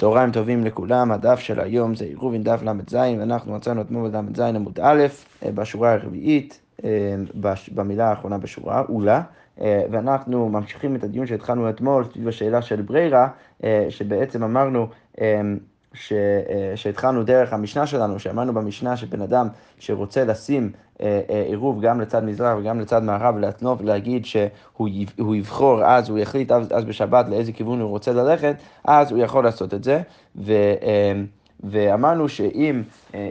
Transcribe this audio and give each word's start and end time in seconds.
צהריים 0.00 0.30
טובים 0.32 0.64
לכולם, 0.64 1.12
הדף 1.12 1.38
של 1.38 1.60
היום 1.60 1.94
זה 1.94 2.04
עירובין 2.04 2.42
דף 2.42 2.60
ל"ז, 2.62 2.94
ואנחנו 2.94 3.54
מצאנו 3.54 3.80
אתמול 3.80 4.10
בל"ז 4.10 4.40
עמוד 4.40 4.80
א', 4.82 5.06
אה, 5.44 5.52
בשורה 5.52 5.92
הרביעית, 5.92 6.60
אה, 6.84 7.14
במילה 7.74 8.08
האחרונה 8.10 8.38
בשורה, 8.38 8.82
אולה, 8.88 9.22
אה, 9.60 9.82
ואנחנו 9.90 10.48
ממשיכים 10.48 10.96
את 10.96 11.04
הדיון 11.04 11.26
שהתחלנו 11.26 11.70
אתמול 11.70 12.04
סביב 12.12 12.28
השאלה 12.28 12.62
של 12.62 12.82
ברירה, 12.82 13.28
שבעצם 13.88 14.42
אמרנו 14.42 14.88
ש, 15.94 16.12
שהתחלנו 16.74 17.22
דרך 17.22 17.52
המשנה 17.52 17.86
שלנו, 17.86 18.18
שאמרנו 18.18 18.54
במשנה 18.54 18.96
שבן 18.96 19.22
אדם 19.22 19.48
שרוצה 19.78 20.24
לשים 20.24 20.72
עירוב 21.48 21.80
גם 21.80 22.00
לצד 22.00 22.24
מזרח 22.24 22.58
וגם 22.58 22.80
לצד 22.80 23.02
מערב, 23.02 23.38
להתנוף 23.38 23.80
ולהגיד 23.80 24.26
שהוא 24.26 25.34
יבחור 25.34 25.84
אז, 25.84 26.08
הוא 26.08 26.18
יחליט 26.18 26.52
אז, 26.52 26.66
אז 26.74 26.84
בשבת 26.84 27.28
לאיזה 27.28 27.52
כיוון 27.52 27.80
הוא 27.80 27.90
רוצה 27.90 28.12
ללכת, 28.12 28.54
אז 28.84 29.12
הוא 29.12 29.18
יכול 29.18 29.44
לעשות 29.44 29.74
את 29.74 29.84
זה. 29.84 30.02
ו, 30.36 30.52
ואמרנו 31.64 32.28
שאם, 32.28 32.82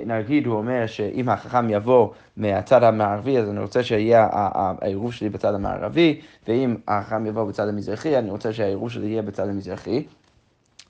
נגיד 0.06 0.48
הוא 0.48 0.56
אומר 0.56 0.86
שאם 0.88 1.30
החכם 1.30 1.70
יבוא 1.70 2.10
מהצד 2.38 2.84
המערבי, 2.84 3.38
אז 3.38 3.50
אני 3.50 3.60
רוצה 3.60 3.84
שיהיה 3.84 4.28
העירוב 4.32 5.14
שלי 5.14 5.30
בצד 5.30 5.54
המערבי, 5.54 6.22
ואם 6.48 6.76
החכם 6.88 7.26
יבוא 7.26 7.44
בצד 7.44 7.68
המזרחי, 7.68 8.18
אני 8.18 8.30
רוצה 8.30 8.54
שהעירוב 8.54 8.92
שלי 8.92 9.08
יהיה 9.08 9.22
בצד 9.22 9.50
המזרחי. 9.50 10.04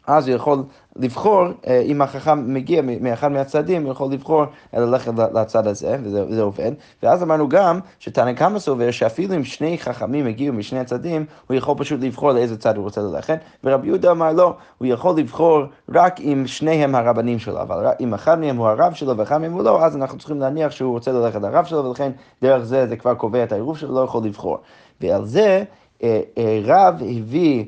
אז 0.09 0.27
הוא 0.27 0.35
יכול 0.35 0.63
לבחור, 0.95 1.45
אה, 1.67 1.79
אם 1.79 2.01
החכם 2.01 2.53
מגיע 2.53 2.81
מאחד 3.01 3.31
מהצדדים, 3.31 3.83
הוא 3.83 3.91
יכול 3.91 4.11
לבחור 4.11 4.43
ללכת 4.73 5.11
לצד 5.33 5.67
הזה, 5.67 5.97
וזה, 6.03 6.41
עובד. 6.41 6.71
ואז 7.03 7.23
אמרנו 7.23 7.49
גם 7.49 7.79
שתנא 7.99 8.33
קמא 8.33 8.59
סובר 8.59 8.91
שאפילו 8.91 9.35
אם 9.35 9.43
שני 9.43 9.77
חכמים 9.77 10.27
הגיעו 10.27 10.53
משני 10.53 10.79
הצדדים, 10.79 11.25
הוא 11.47 11.57
יכול 11.57 11.75
פשוט 11.77 12.01
לבחור 12.01 12.31
לאיזה 12.31 12.57
צד 12.57 12.75
הוא 12.75 12.83
רוצה 12.83 13.01
ללכת, 13.01 13.39
ורבי 13.63 13.87
יהודה 13.87 14.11
אמר 14.11 14.33
לא, 14.33 14.53
הוא 14.77 14.87
יכול 14.87 15.17
לבחור 15.17 15.63
רק 15.89 16.21
אם 16.21 16.43
שניהם 16.45 16.95
הרבנים 16.95 17.39
שלו, 17.39 17.61
אבל 17.61 17.85
אם 17.99 18.13
אחד 18.13 18.39
מהם 18.39 18.57
הוא 18.57 18.67
הרב 18.67 18.93
שלו 18.93 19.17
ואחד 19.17 19.37
מהם 19.37 19.51
הוא 19.51 19.63
לא, 19.63 19.85
אז 19.85 19.95
אנחנו 19.95 20.17
צריכים 20.17 20.39
להניח 20.39 20.71
שהוא 20.71 20.91
רוצה 20.91 21.11
ללכת 21.11 21.41
לרב 21.41 21.65
שלו, 21.65 21.85
ולכן 21.85 22.11
דרך 22.41 22.63
זה 22.63 22.87
זה 22.87 22.95
כבר 22.95 23.15
קובע 23.15 23.43
את 23.43 23.51
העירוב 23.51 23.77
שלו, 23.77 23.95
לא 23.95 23.99
יכול 23.99 24.23
לבחור. 24.23 24.57
ועל 25.01 25.25
זה 25.25 25.63
אה, 26.03 26.21
אה, 26.37 26.59
רב 26.63 27.01
הביא 27.01 27.65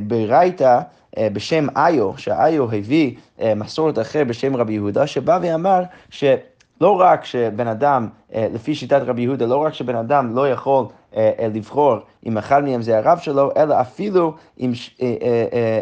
ברייתא 0.00 0.64
אה, 0.64 0.82
בשם 1.18 1.66
איו, 1.76 2.18
שאיו 2.18 2.72
הביא 2.72 3.14
אה, 3.40 3.54
מסורת 3.54 3.98
אחר 3.98 4.24
בשם 4.24 4.56
רבי 4.56 4.72
יהודה, 4.72 5.06
שבא 5.06 5.38
ואמר 5.42 5.82
שלא 6.10 7.00
רק 7.00 7.24
שבן 7.24 7.66
אדם, 7.66 8.08
אה, 8.34 8.46
לפי 8.54 8.74
שיטת 8.74 9.02
רבי 9.06 9.22
יהודה, 9.22 9.46
לא 9.46 9.56
רק 9.56 9.74
שבן 9.74 9.96
אדם 9.96 10.36
לא 10.36 10.48
יכול 10.48 10.86
לבחור 11.54 11.96
אם 12.26 12.38
אחד 12.38 12.64
מהם 12.64 12.82
זה 12.82 12.98
הרב 12.98 13.18
שלו, 13.18 13.50
אלא 13.56 13.80
אפילו 13.80 14.34
אם, 14.60 14.72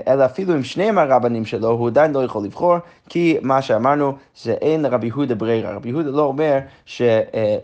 אלא 0.09 0.25
אפילו 0.25 0.55
אם 0.55 0.63
שניהם 0.63 0.99
הרבנים 0.99 1.45
שלו, 1.45 1.69
הוא 1.69 1.89
עדיין 1.89 2.13
לא 2.13 2.25
יכול 2.25 2.45
לבחור, 2.45 2.77
כי 3.09 3.39
מה 3.43 3.63
שאמרנו 3.63 4.13
זה 4.37 4.53
אין 4.53 4.83
לרבי 4.83 5.07
יהודה 5.07 5.35
ברירה. 5.35 5.73
רבי 5.73 5.89
יהודה 5.89 6.11
לא 6.11 6.23
אומר 6.23 6.59
ש, 6.87 7.03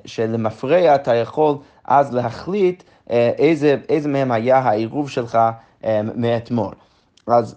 שלמפרע 0.05 0.95
אתה 0.95 1.15
יכול 1.15 1.57
אז 1.85 2.15
להחליט 2.15 2.83
איזה, 3.11 3.77
איזה 3.89 4.09
מהם 4.09 4.33
היה 4.33 4.59
העירוב 4.59 5.11
שלך 5.11 5.39
מאתמול. 6.17 6.75
אז 7.27 7.55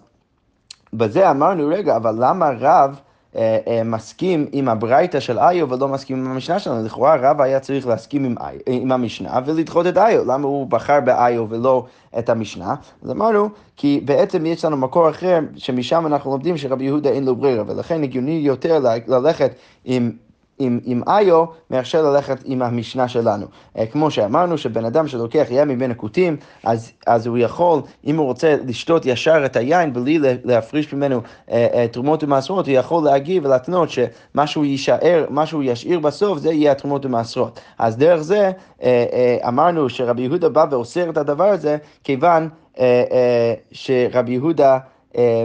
בזה 0.94 1.32
אמרנו, 1.32 1.68
רגע, 1.68 1.96
אבל 1.96 2.16
למה 2.20 2.50
רב 2.60 3.00
אה, 3.36 3.58
אה, 3.68 3.84
מסכים 3.84 4.48
עם 4.52 4.70
הברייתא 4.70 5.20
של 5.20 5.40
איו 5.40 5.70
ולא 5.70 5.88
מסכים 5.88 6.18
עם 6.18 6.32
המשנה 6.32 6.60
שלנו? 6.60 6.86
לכאורה 6.86 7.16
רב 7.16 7.42
היה 7.42 7.60
צריך 7.60 7.88
להסכים 7.88 8.24
עם, 8.26 8.36
עם 8.66 8.92
המשנה 8.92 9.40
ולדחות 9.46 9.88
את 9.88 9.98
איו. 9.98 10.26
למה 10.26 10.48
הוא 10.48 10.68
בחר 10.68 11.00
באיו 11.00 11.46
ולא 11.50 11.86
את 12.20 12.30
המשנה? 12.30 12.76
אז 13.04 13.12
אמרנו, 13.12 13.50
כי 13.76 14.02
בעצם 14.06 14.46
יש 14.46 14.66
לנו 14.66 14.78
מקור 14.78 15.10
אחר, 15.10 15.40
שמשם 15.56 16.06
אנחנו 16.06 16.32
לומדים 16.32 16.58
שרבי 16.58 16.84
יהודה 16.84 17.10
אין 17.10 17.26
לו 17.26 17.36
ברירה, 17.36 17.64
ולכן 17.68 18.04
הגיוני 18.04 18.32
יותר 18.44 18.80
ללכת 19.08 19.52
עם... 19.86 20.12
עם, 20.60 20.80
עם 20.84 21.02
איו 21.08 21.46
מאשר 21.72 22.02
ללכת 22.02 22.38
עם 22.46 22.62
המשנה 22.62 23.08
שלנו. 23.08 23.46
אה, 23.78 23.86
כמו 23.86 24.12
שאמרנו, 24.12 24.58
שבן 24.58 24.86
אדם 24.86 25.08
שלוקח 25.08 25.46
יין 25.50 25.68
מבין 25.68 25.92
הכותים, 25.92 26.38
אז, 26.64 26.92
אז 27.08 27.28
הוא 27.28 27.38
יכול, 27.38 27.82
אם 28.06 28.18
הוא 28.18 28.26
רוצה 28.26 28.56
לשתות 28.66 29.06
ישר 29.06 29.46
את 29.46 29.56
היין 29.56 29.94
בלי 29.94 30.20
להפריש 30.44 30.94
ממנו 30.94 31.22
אה, 31.52 31.68
אה, 31.74 31.88
תרומות 31.88 32.24
ומעשרות, 32.24 32.68
הוא 32.68 32.76
יכול 32.76 33.04
להגיב 33.04 33.46
ולהתנות 33.46 33.90
שמה 33.90 34.48
שהוא 34.48 34.66
יישאר, 34.66 35.26
מה 35.30 35.46
שהוא 35.46 35.64
ישאיר 35.64 36.00
בסוף, 36.00 36.40
זה 36.40 36.54
יהיה 36.54 36.72
התרומות 36.72 37.06
ומעשרות. 37.06 37.60
אז 37.78 37.98
דרך 37.98 38.22
זה 38.22 38.52
אה, 38.84 39.06
אה, 39.14 39.48
אמרנו 39.48 39.90
שרבי 39.90 40.22
יהודה 40.22 40.50
בא 40.50 40.66
ואוסר 40.72 41.10
את 41.10 41.18
הדבר 41.18 41.50
הזה, 41.50 41.78
כיוון 42.04 42.50
אה, 42.80 43.04
אה, 43.12 43.54
שרבי 43.72 44.32
יהודה... 44.32 44.78
אה, 45.18 45.44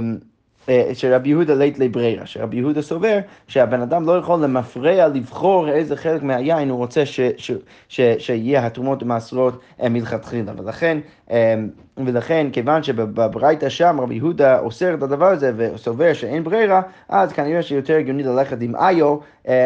שרבי 0.93 1.28
יהודה 1.28 1.55
לית 1.55 1.78
לברירה, 1.78 2.27
שרבי 2.27 2.56
יהודה 2.56 2.83
סובר 2.83 3.19
שהבן 3.49 3.81
אדם 3.81 4.06
לא 4.06 4.19
יכול 4.19 4.45
למפרע 4.45 5.09
לבחור 5.09 5.69
איזה 5.69 5.97
חלק 5.97 6.23
מהיין 6.23 6.69
הוא 6.71 6.78
רוצה 6.78 7.06
ש, 7.06 7.21
ש, 7.37 7.53
ש, 7.89 8.00
שיהיה 8.19 8.67
התרומות 8.67 9.03
המעשרות 9.03 9.61
אה, 9.83 9.89
מלכתחילה, 9.89 10.53
ולכן, 10.56 10.99
אה, 11.31 11.55
ולכן 11.97 12.47
כיוון 12.53 12.83
שבברייתא 12.83 13.69
שם 13.69 14.01
רבי 14.01 14.15
יהודה 14.15 14.59
אוסר 14.59 14.95
את 14.95 15.03
הדבר 15.03 15.27
הזה 15.27 15.53
וסובר 15.56 16.12
שאין 16.12 16.45
ברירה, 16.45 16.83
אז 17.09 17.33
כנראה 17.33 17.62
שיותר 17.62 17.97
הגיוני 17.97 18.22
ללכת 18.22 18.56
עם 18.61 18.77
איו 18.77 19.17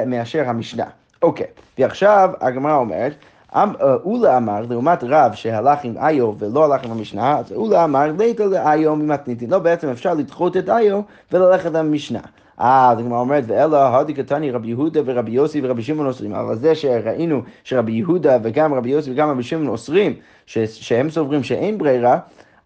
מאשר 0.07 0.49
המשנה. 0.49 0.87
אוקיי, 1.23 1.47
ועכשיו 1.79 2.31
הגמרא 2.41 2.77
אומרת 2.77 3.13
אה, 3.13 3.36
אולה 3.55 4.37
אמר, 4.37 4.63
לעומת 4.71 5.05
רב 5.05 5.33
שהלך 5.35 5.85
עם 5.85 5.95
איו 5.99 6.33
ולא 6.39 6.65
הלך 6.65 6.85
עם 6.85 6.91
המשנה, 6.91 7.39
אז 7.39 7.53
אולה 7.53 7.85
אמר, 7.85 8.13
ליתא 8.19 8.43
לאיו 8.43 8.97
ממתניתין. 8.97 9.51
לא, 9.51 9.59
בעצם 9.59 9.89
אפשר 9.89 10.15
לדחות 10.15 10.57
את 10.57 10.69
איו 10.69 11.01
וללכת 11.33 11.67
עם 11.67 11.87
המשנה. 11.87 12.21
אה, 12.61 12.91
אז 12.93 12.99
הגמרא 12.99 13.19
אומרת, 13.19 13.45
ואלא 13.47 13.97
הודי 13.97 14.15
קטני 14.15 14.51
רבי 14.51 14.69
יהודה 14.69 15.01
ורבי 15.05 15.31
יוסי 15.31 15.61
ורבי 15.65 15.83
שמעון 15.83 16.07
אוסרים. 16.07 16.35
אבל 16.35 16.57
זה 16.57 16.75
שראינו 16.75 17.43
שרבי 17.65 17.93
יהודה 17.93 18.39
וגם 18.43 18.75
רבי 18.75 18.91
יוסי 18.91 19.13
וגם 19.13 19.31
רבי 19.31 19.43
שמעון 19.43 19.69
אוסרים, 19.69 20.15
שהם 20.47 21.11
סוברים 21.11 21.43
שאין 21.43 21.79
ברירה, 21.79 22.19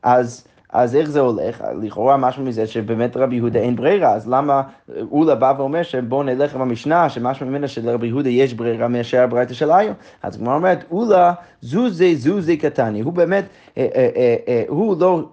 אז... 0.02 0.44
אז 0.72 0.96
איך 0.96 1.10
זה 1.10 1.20
הולך? 1.20 1.64
לכאורה 1.82 2.16
משהו 2.16 2.42
מזה 2.42 2.66
שבאמת 2.66 3.16
רבי 3.16 3.36
יהודה 3.36 3.60
אין 3.60 3.76
ברירה, 3.76 4.12
אז 4.14 4.28
למה 4.28 4.62
אולה 5.10 5.34
בא 5.34 5.54
ואומר 5.58 5.82
שבואו 5.82 6.22
נלך 6.22 6.54
עם 6.54 6.60
המשנה, 6.60 7.08
שמשהו 7.08 7.46
ממנה 7.46 7.68
שלרבי 7.68 8.06
יהודה 8.06 8.28
יש 8.28 8.54
ברירה 8.54 8.88
מאשר 8.88 9.22
הברייתא 9.22 9.54
של 9.54 9.70
היום? 9.70 9.94
אז 10.22 10.36
כמו 10.36 10.54
אומרת, 10.54 10.84
אולה 10.90 11.32
זוזי 11.60 12.16
זוזי 12.16 12.56
קטני, 12.56 13.00
הוא 13.00 13.12
באמת, 13.12 13.44
אה, 13.78 13.88
אה, 13.94 14.36
אה, 14.48 14.62
הוא 14.68 14.96
לא 15.00 15.28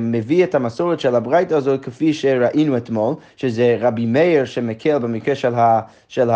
מביא 0.00 0.44
את 0.44 0.54
המסורת 0.54 1.00
של 1.00 1.14
הברייתא 1.14 1.54
הזאת 1.54 1.84
כפי 1.84 2.12
שראינו 2.12 2.76
אתמול, 2.76 3.14
שזה 3.36 3.76
רבי 3.80 4.06
מאיר 4.06 4.44
שמקל 4.44 4.98
במקרה 4.98 5.34
של, 5.34 5.52
של, 6.08 6.30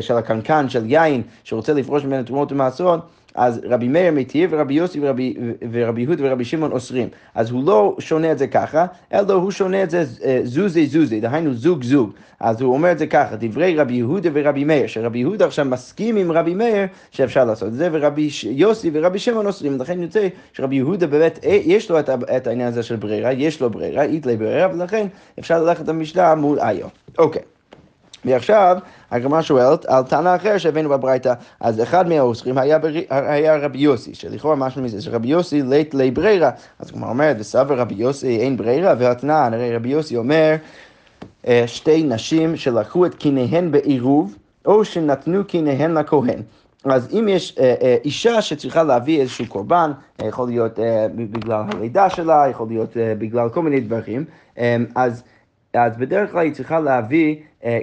של 0.00 0.16
הקנקן, 0.16 0.68
של 0.68 0.90
יין, 0.90 1.22
שרוצה 1.44 1.72
לפרוש 1.72 2.04
ממנו 2.04 2.22
תרומות 2.22 2.52
ומעשרות. 2.52 3.00
אז 3.36 3.60
רבי 3.64 3.88
מאיר 3.88 4.12
מתיר 4.12 4.48
ורבי 4.50 4.74
יוסי 4.74 5.00
ורבי, 5.02 5.34
ורבי 5.70 6.02
יהוד 6.02 6.18
ורבי 6.20 6.44
שמעון 6.44 6.72
אוסרים. 6.72 7.08
אז 7.34 7.50
הוא 7.50 7.66
לא 7.66 7.96
שונה 7.98 8.32
את 8.32 8.38
זה 8.38 8.46
ככה, 8.46 8.86
אלא 9.12 9.32
הוא 9.32 9.50
שונה 9.50 9.82
את 9.82 9.90
זה 9.90 10.04
אה, 10.24 10.40
זוזי 10.44 10.86
זוזי, 10.86 11.20
דהיינו 11.20 11.54
זוג 11.54 11.82
זוג. 11.82 12.10
אז 12.40 12.60
הוא 12.60 12.74
אומר 12.74 12.92
את 12.92 12.98
זה 12.98 13.06
ככה, 13.06 13.36
דברי 13.36 13.76
רבי 13.76 13.94
יהודה 13.94 14.30
ורבי 14.32 14.64
מאיר, 14.64 14.86
שרבי 14.86 15.18
יהודה 15.18 15.46
עכשיו 15.46 15.64
מסכים 15.64 16.16
עם 16.16 16.32
רבי 16.32 16.54
מאיר 16.54 16.86
שאפשר 17.10 17.44
לעשות 17.44 17.68
את 17.68 17.74
זה, 17.74 17.88
ורבי 17.92 18.28
יוסי 18.50 18.90
ורבי 18.92 19.18
שמעון 19.18 19.46
אוסרים. 19.46 19.80
לכן 19.80 20.02
יוצא 20.02 20.28
שרבי 20.52 20.76
יהודה 20.76 21.06
באמת, 21.06 21.38
אה, 21.44 21.58
יש 21.64 21.90
לו 21.90 22.00
את 22.36 22.46
העניין 22.46 22.68
הזה 22.68 22.82
של 22.82 22.96
ברירה, 22.96 23.32
יש 23.32 23.60
לו 23.60 23.70
ברירה, 23.70 24.02
איתלי 24.02 24.36
ברירה, 24.36 24.74
ולכן 24.74 25.06
אפשר 25.38 25.62
ללכת 25.62 25.88
למשנה 25.88 26.34
מול 26.34 26.60
איו. 26.60 26.88
אוקיי. 27.18 27.42
ועכשיו 28.26 28.76
הגמרא 29.10 29.42
שואלת 29.42 29.84
על 29.84 30.02
טענה 30.02 30.36
אחר 30.36 30.58
שהבאנו 30.58 30.88
בברייתא, 30.88 31.34
אז 31.60 31.82
אחד 31.82 32.08
מהאוסרים 32.08 32.58
היה, 32.58 32.78
בר... 32.78 32.88
היה 33.10 33.56
רבי 33.56 33.78
יוסי, 33.78 34.14
שלכאורה 34.14 34.56
משהו 34.56 34.82
מזה, 34.82 35.02
שרבי 35.02 35.28
יוסי 35.28 35.62
לית 35.62 35.94
לי 35.94 36.10
ברירה, 36.10 36.50
אז 36.78 36.90
הגמרא 36.90 37.08
אומרת, 37.08 37.36
וסבר 37.38 37.78
רבי 37.78 37.94
יוסי 37.94 38.38
אין 38.40 38.56
ברירה, 38.56 38.94
והתנען, 38.98 39.54
הרי 39.54 39.76
רבי 39.76 39.88
יוסי 39.88 40.16
אומר, 40.16 40.56
אה, 41.46 41.64
שתי 41.66 42.02
נשים 42.02 42.56
שלקחו 42.56 43.06
את 43.06 43.14
קיניהן 43.14 43.70
בעירוב, 43.70 44.36
או 44.66 44.84
שנתנו 44.84 45.44
קיניהן 45.44 45.98
לכהן. 45.98 46.42
אז 46.84 47.08
אם 47.12 47.28
יש 47.28 47.56
אה, 47.60 47.74
אה, 47.82 47.96
אישה 48.04 48.42
שצריכה 48.42 48.82
להביא 48.82 49.20
איזשהו 49.20 49.46
קורבן, 49.46 49.92
יכול 50.22 50.48
להיות 50.48 50.78
בגלל 51.14 51.62
הלידה 51.68 52.10
שלה, 52.10 52.46
יכול 52.50 52.66
להיות 52.68 52.90
בגלל 53.18 53.48
כל 53.48 53.62
מיני 53.62 53.80
דברים, 53.80 54.24
אז... 54.94 55.22
אז 55.74 55.96
בדרך 55.96 56.30
כלל 56.32 56.40
היא 56.40 56.52
צריכה 56.52 56.80
להביא 56.80 57.36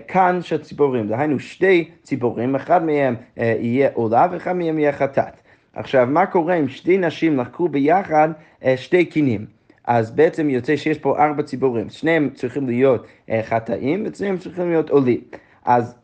כאן 0.07 0.39
של 0.41 0.63
ציפורים, 0.63 1.07
דהיינו 1.07 1.39
שתי 1.39 1.89
ציפורים, 2.03 2.55
אחד 2.55 2.85
מהם 2.85 3.15
אה, 3.37 3.55
יהיה 3.59 3.89
עולה 3.93 4.27
ואחד 4.31 4.53
מהם 4.53 4.79
יהיה 4.79 4.91
חטאת. 4.91 5.33
עכשיו, 5.73 6.07
מה 6.09 6.25
קורה 6.25 6.55
אם 6.55 6.67
שתי 6.67 6.97
נשים 6.97 7.39
לקחו 7.39 7.69
ביחד 7.69 8.29
אה, 8.63 8.77
שתי 8.77 9.05
קינים? 9.05 9.45
אז 9.85 10.11
בעצם 10.11 10.49
יוצא 10.49 10.75
שיש 10.75 10.97
פה 10.97 11.23
ארבע 11.23 11.43
ציפורים, 11.43 11.89
שניהם 11.89 12.29
צריכים 12.33 12.67
להיות 12.67 13.07
אה, 13.29 13.41
חטאים 13.43 14.03
ושניהם 14.05 14.37
צריכים 14.37 14.69
להיות 14.69 14.89
עולים. 14.89 15.21
אז, 15.65 15.95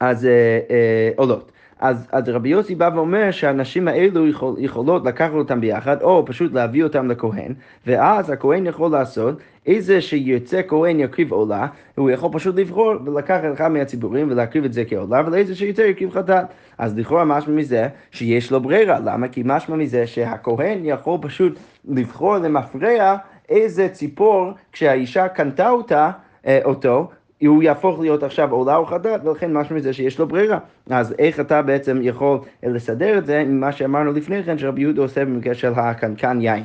אז 0.00 0.26
אה, 0.26 0.30
אה, 0.70 1.10
עולות. 1.16 1.52
אז, 1.80 2.06
אז 2.12 2.28
רבי 2.28 2.48
יוסי 2.48 2.74
בא 2.74 2.90
ואומר 2.94 3.30
שהנשים 3.30 3.88
האלו 3.88 4.28
יכול, 4.28 4.54
יכולות 4.58 5.04
לקחת 5.04 5.32
אותם 5.32 5.60
ביחד, 5.60 6.02
או 6.02 6.24
פשוט 6.26 6.52
להביא 6.52 6.84
אותם 6.84 7.10
לכהן, 7.10 7.54
ואז 7.86 8.30
הכהן 8.30 8.66
יכול 8.66 8.90
לעשות 8.90 9.38
איזה 9.66 10.00
שירצה 10.00 10.60
כהן 10.68 11.00
יקריב 11.00 11.32
עולה, 11.32 11.66
הוא 11.94 12.10
יכול 12.10 12.30
פשוט 12.32 12.56
לבחור 12.56 12.94
ולקחת 13.04 13.42
אחד 13.54 13.68
מהציבורים 13.68 14.30
ולהקריב 14.30 14.64
את 14.64 14.72
זה 14.72 14.84
כעולה, 14.84 15.22
ולאיזה 15.26 15.54
שירצה 15.54 15.82
יקריב 15.82 16.10
חטאת. 16.10 16.44
אז 16.78 16.98
לכאורה 16.98 17.24
משמע 17.24 17.54
מזה 17.54 17.88
שיש 18.10 18.52
לו 18.52 18.60
ברירה, 18.60 19.00
למה? 19.04 19.28
כי 19.28 19.42
משמע 19.44 19.76
מזה 19.76 20.06
שהכהן 20.06 20.78
יכול 20.84 21.18
פשוט 21.22 21.58
לבחור 21.88 22.36
למפרע 22.36 23.16
איזה 23.48 23.88
ציפור, 23.88 24.50
כשהאישה 24.72 25.28
קנתה 25.28 25.70
אותה, 25.70 26.10
אה, 26.46 26.60
אותו, 26.64 27.10
הוא 27.40 27.62
יהפוך 27.62 28.00
להיות 28.00 28.22
עכשיו 28.22 28.52
עולה 28.52 28.76
או 28.76 28.86
חדת, 28.86 29.24
ולכן 29.24 29.52
משהו 29.52 29.76
מזה 29.76 29.92
שיש 29.92 30.18
לו 30.18 30.26
ברירה. 30.28 30.58
אז 30.90 31.14
איך 31.18 31.40
אתה 31.40 31.62
בעצם 31.62 31.98
יכול 32.02 32.38
לסדר 32.62 33.18
את 33.18 33.26
זה 33.26 33.44
ממה 33.44 33.72
שאמרנו 33.72 34.12
לפני 34.12 34.42
כן, 34.42 34.58
שרבי 34.58 34.80
יהודה 34.80 35.02
עושה 35.02 35.24
במקרה 35.24 35.54
של 35.54 35.72
הקנקן 35.76 36.40
יין. 36.40 36.64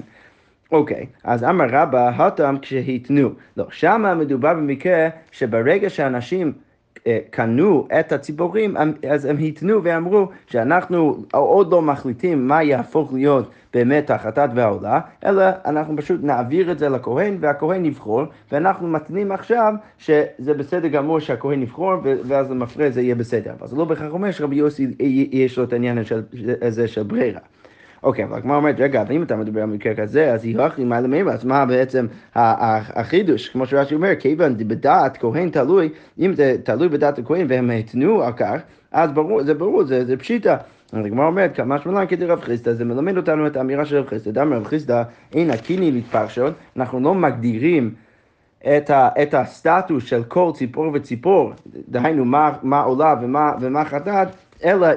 אוקיי, 0.72 1.06
אז 1.24 1.44
אמר 1.44 1.66
רבא, 1.70 2.10
הטם 2.10 2.56
כשהתנו. 2.62 3.30
לא, 3.58 3.66
שמה 3.70 4.16
מדובר 4.16 4.54
במקרה 4.54 5.08
שברגע 5.32 5.90
שאנשים 5.90 6.54
קנו 7.30 7.88
את 8.00 8.12
הציפורים, 8.12 8.76
אז 9.10 9.26
הם 9.26 9.38
התנו 9.38 9.84
ואמרו 9.84 10.28
שאנחנו 10.48 11.18
עוד 11.32 11.72
לא 11.72 11.82
מחליטים 11.82 12.48
מה 12.48 12.64
יהפוך 12.64 13.14
להיות 13.14 13.52
באמת 13.74 14.12
החטאת 14.12 14.50
והעולה, 14.56 15.00
אלא 15.26 15.44
אנחנו 15.66 15.98
פשוט 15.98 16.24
נעביר 16.24 16.72
את 16.72 16.80
זה 16.80 16.90
לכהן 16.90 17.38
והכהן 17.40 17.86
יבחור, 17.86 18.24
ואנחנו 18.52 18.88
מתנים 18.88 19.32
עכשיו 19.32 19.74
שזה 19.98 20.54
בסדר 20.58 20.88
גמור 20.88 21.20
שהכהן 21.20 21.62
יבחור, 21.62 21.94
ואז 22.04 22.52
למפרע 22.52 22.90
זה 22.90 23.02
יהיה 23.02 23.16
בסדר. 23.16 23.52
אבל 23.60 23.68
זה 23.68 23.76
לא 23.76 23.86
בהכרח 23.86 24.12
אומר 24.12 24.32
שרבי 24.32 24.56
יוסי 24.56 24.88
יש 25.32 25.58
לו 25.58 25.64
את 25.64 25.74
העניין 25.74 25.98
הזה 26.62 26.88
של 26.88 27.04
ברירה. 27.04 27.40
אוקיי, 28.04 28.26
אבל 28.26 28.38
הגמרא 28.38 28.58
אומרת, 28.58 28.76
רגע, 28.80 29.02
אבל 29.02 29.16
אם 29.16 29.24
אתה 29.24 29.36
מדבר 29.36 29.62
על 29.62 29.70
מקרה 29.70 29.96
כזה, 29.96 30.34
אז 30.34 30.46
היא 30.46 30.60
הכי 30.60 30.84
מה 30.84 31.02
למימר, 31.02 31.32
אז 31.32 31.46
מה 31.46 31.66
בעצם 31.66 32.08
החידוש, 32.36 33.50
כמו 33.50 33.66
שרש"י 33.66 33.96
אומר, 33.96 34.16
כיוון 34.20 34.58
בדעת 34.58 35.18
כהן 35.18 35.50
תלוי, 35.50 35.90
אם 36.20 36.34
זה 36.34 36.56
תלוי 36.64 36.90
בדעת 36.90 37.20
הכהן 37.20 37.46
והם 37.50 37.72
התנו 37.72 38.24
על 38.24 38.34
כך, 38.34 38.62
אז 38.92 39.12
ברור, 39.12 39.44
זה 39.44 39.54
ברור, 39.54 39.84
זה, 39.84 40.06
זה 40.06 40.18
פשיטה. 40.18 40.58
אז 40.94 41.06
הגמרא 41.06 41.28
אומרת, 41.28 41.56
כמה 41.56 41.80
שמונה 41.80 42.06
כדי 42.06 42.26
רב 42.26 42.42
חיסדא, 42.42 42.74
זה 42.74 42.86
מלמד 42.86 43.18
אותנו 43.18 43.48
את 43.48 43.58
האמירה 43.58 43.86
של 43.86 43.98
רב 43.98 44.08
חיסדא. 44.08 44.32
דם 44.32 44.54
רב 44.54 44.68
חיסדא, 44.68 45.04
אין 45.34 45.50
הקיני 45.50 45.92
להתפרשות, 45.92 46.54
אנחנו 46.78 47.00
לא 47.00 47.16
מגדירים 47.16 47.94
את, 48.78 48.90
ה, 48.90 49.10
את 49.22 49.34
הסטטוס 49.34 50.06
של 50.06 50.24
כל 50.24 50.52
ציפור 50.54 50.92
וציפור, 50.94 51.52
דהיינו 51.90 52.26
מה, 52.26 52.52
מה 52.64 52.82
עולה 52.82 53.16
ומה, 53.22 53.52
ומה 53.62 53.86
חטאת, 53.86 54.28
אלא 54.64 54.88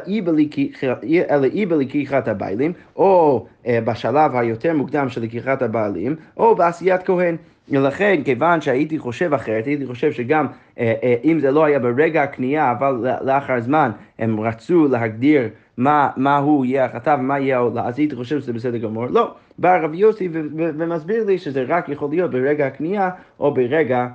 אי 1.45 1.67
בלקיחת 1.67 2.29
הבעלים, 2.29 2.73
או 2.97 3.47
אה, 3.67 3.79
בשלב 3.85 4.37
היותר 4.37 4.75
מוקדם 4.75 5.09
של 5.09 5.23
לקיחת 5.23 5.63
הבעלים, 5.63 6.17
או 6.37 6.55
בעשיית 6.55 7.03
כהן. 7.03 7.37
ולכן, 7.69 8.21
כיוון 8.25 8.61
שהייתי 8.61 8.99
חושב 8.99 9.35
אחרת, 9.35 9.67
הייתי 9.67 9.87
חושב 9.87 10.13
שגם 10.13 10.47
אה, 10.79 10.95
אה, 11.03 11.15
אם 11.25 11.41
זה 11.41 11.51
לא 11.51 11.65
היה 11.65 11.79
ברגע 11.79 12.23
הקנייה, 12.23 12.71
אבל 12.71 13.07
לאחר 13.23 13.61
זמן 13.61 13.91
הם 14.19 14.41
רצו 14.41 14.89
להגדיר 14.89 15.49
מה, 15.77 16.11
מה 16.17 16.37
הוא 16.37 16.65
יהיה 16.65 16.85
החטא 16.85 17.17
ומה 17.19 17.39
יהיה 17.39 17.57
העולה, 17.57 17.87
אז 17.87 17.99
הייתי 17.99 18.17
חושב 18.17 18.41
שזה 18.41 18.53
בסדר 18.53 18.79
גמור. 18.79 19.07
לא, 19.07 19.35
בא 19.59 19.79
רבי 19.83 19.97
יוסי 19.97 20.29
ומסביר 20.57 21.25
לי 21.25 21.39
שזה 21.39 21.65
רק 21.69 21.89
יכול 21.89 22.11
להיות 22.11 22.31
ברגע 22.31 22.67
הקנייה 22.67 23.11
או 23.41 23.55
ברגע 23.55 24.07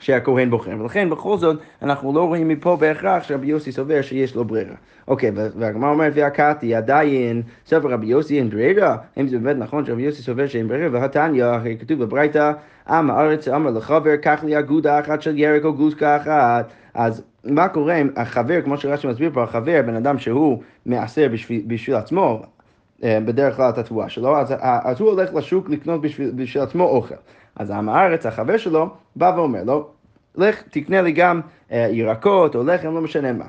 שהכהן 0.00 0.50
בוחר. 0.50 0.70
ולכן 0.80 1.10
בכל 1.10 1.38
זאת 1.38 1.58
אנחנו 1.82 2.12
לא 2.12 2.26
רואים 2.26 2.48
מפה 2.48 2.76
בהכרח 2.76 3.22
שרבי 3.22 3.46
יוסי 3.46 3.72
סובר 3.72 4.02
שיש 4.02 4.34
לו 4.34 4.44
ברירה. 4.44 4.74
אוקיי, 5.08 5.30
והגמרא 5.34 5.90
אומרת 5.90 6.12
והקאתי 6.14 6.74
עדיין 6.74 7.42
ספר 7.66 7.88
רבי 7.88 8.06
יוסי 8.06 8.38
אין 8.38 8.50
ברירה? 8.50 8.96
האם 9.16 9.28
זה 9.28 9.38
באמת 9.38 9.56
נכון 9.56 9.86
שרבי 9.86 10.02
יוסי 10.02 10.22
סובר 10.22 10.46
שאין 10.46 10.68
ברירה? 10.68 10.88
והתניא, 10.92 11.44
הרי 11.44 11.76
כתוב 11.80 12.04
בברייתא, 12.04 12.52
עם 12.88 13.10
הארץ 13.10 13.48
אמר 13.48 13.70
לחבר, 13.70 14.16
קח 14.16 14.44
לי 14.44 14.58
אגודה 14.58 15.00
אחת 15.00 15.22
של 15.22 15.38
ירק 15.38 15.64
או 15.64 15.74
גוסקה 15.74 16.16
אחת. 16.16 16.72
אז 16.94 17.22
מה 17.44 17.68
קורה 17.68 17.94
אם 17.94 18.10
החבר, 18.16 18.62
כמו 18.62 18.76
שרש"י 18.76 19.06
מסביר 19.06 19.30
פה, 19.32 19.42
החבר, 19.42 19.80
בן 19.86 19.94
אדם 19.94 20.18
שהוא 20.18 20.62
מעשר 20.86 21.28
בשביל, 21.32 21.62
בשביל 21.66 21.96
עצמו, 21.96 22.42
אה, 23.04 23.18
בדרך 23.24 23.56
כלל 23.56 23.68
את 23.68 23.78
התבואה 23.78 24.08
שלו, 24.08 24.38
אז, 24.38 24.54
אז 24.60 25.00
הוא 25.00 25.10
הולך 25.10 25.34
לשוק 25.34 25.70
לקנות 25.70 26.00
בשביל, 26.00 26.32
בשביל 26.36 26.62
עצמו 26.62 26.84
אוכל. 26.84 27.14
אז 27.56 27.70
עם 27.70 27.88
הארץ, 27.88 28.26
החבר 28.26 28.56
שלו, 28.56 28.88
בא 29.16 29.32
ואומר 29.36 29.64
לו, 29.64 29.88
לך 30.36 30.62
תקנה 30.70 31.02
לי 31.02 31.12
גם 31.12 31.40
אה, 31.72 31.88
ירקות 31.90 32.54
או 32.54 32.64
לחם, 32.64 32.94
לא 32.94 33.00
משנה 33.00 33.32
מה. 33.32 33.44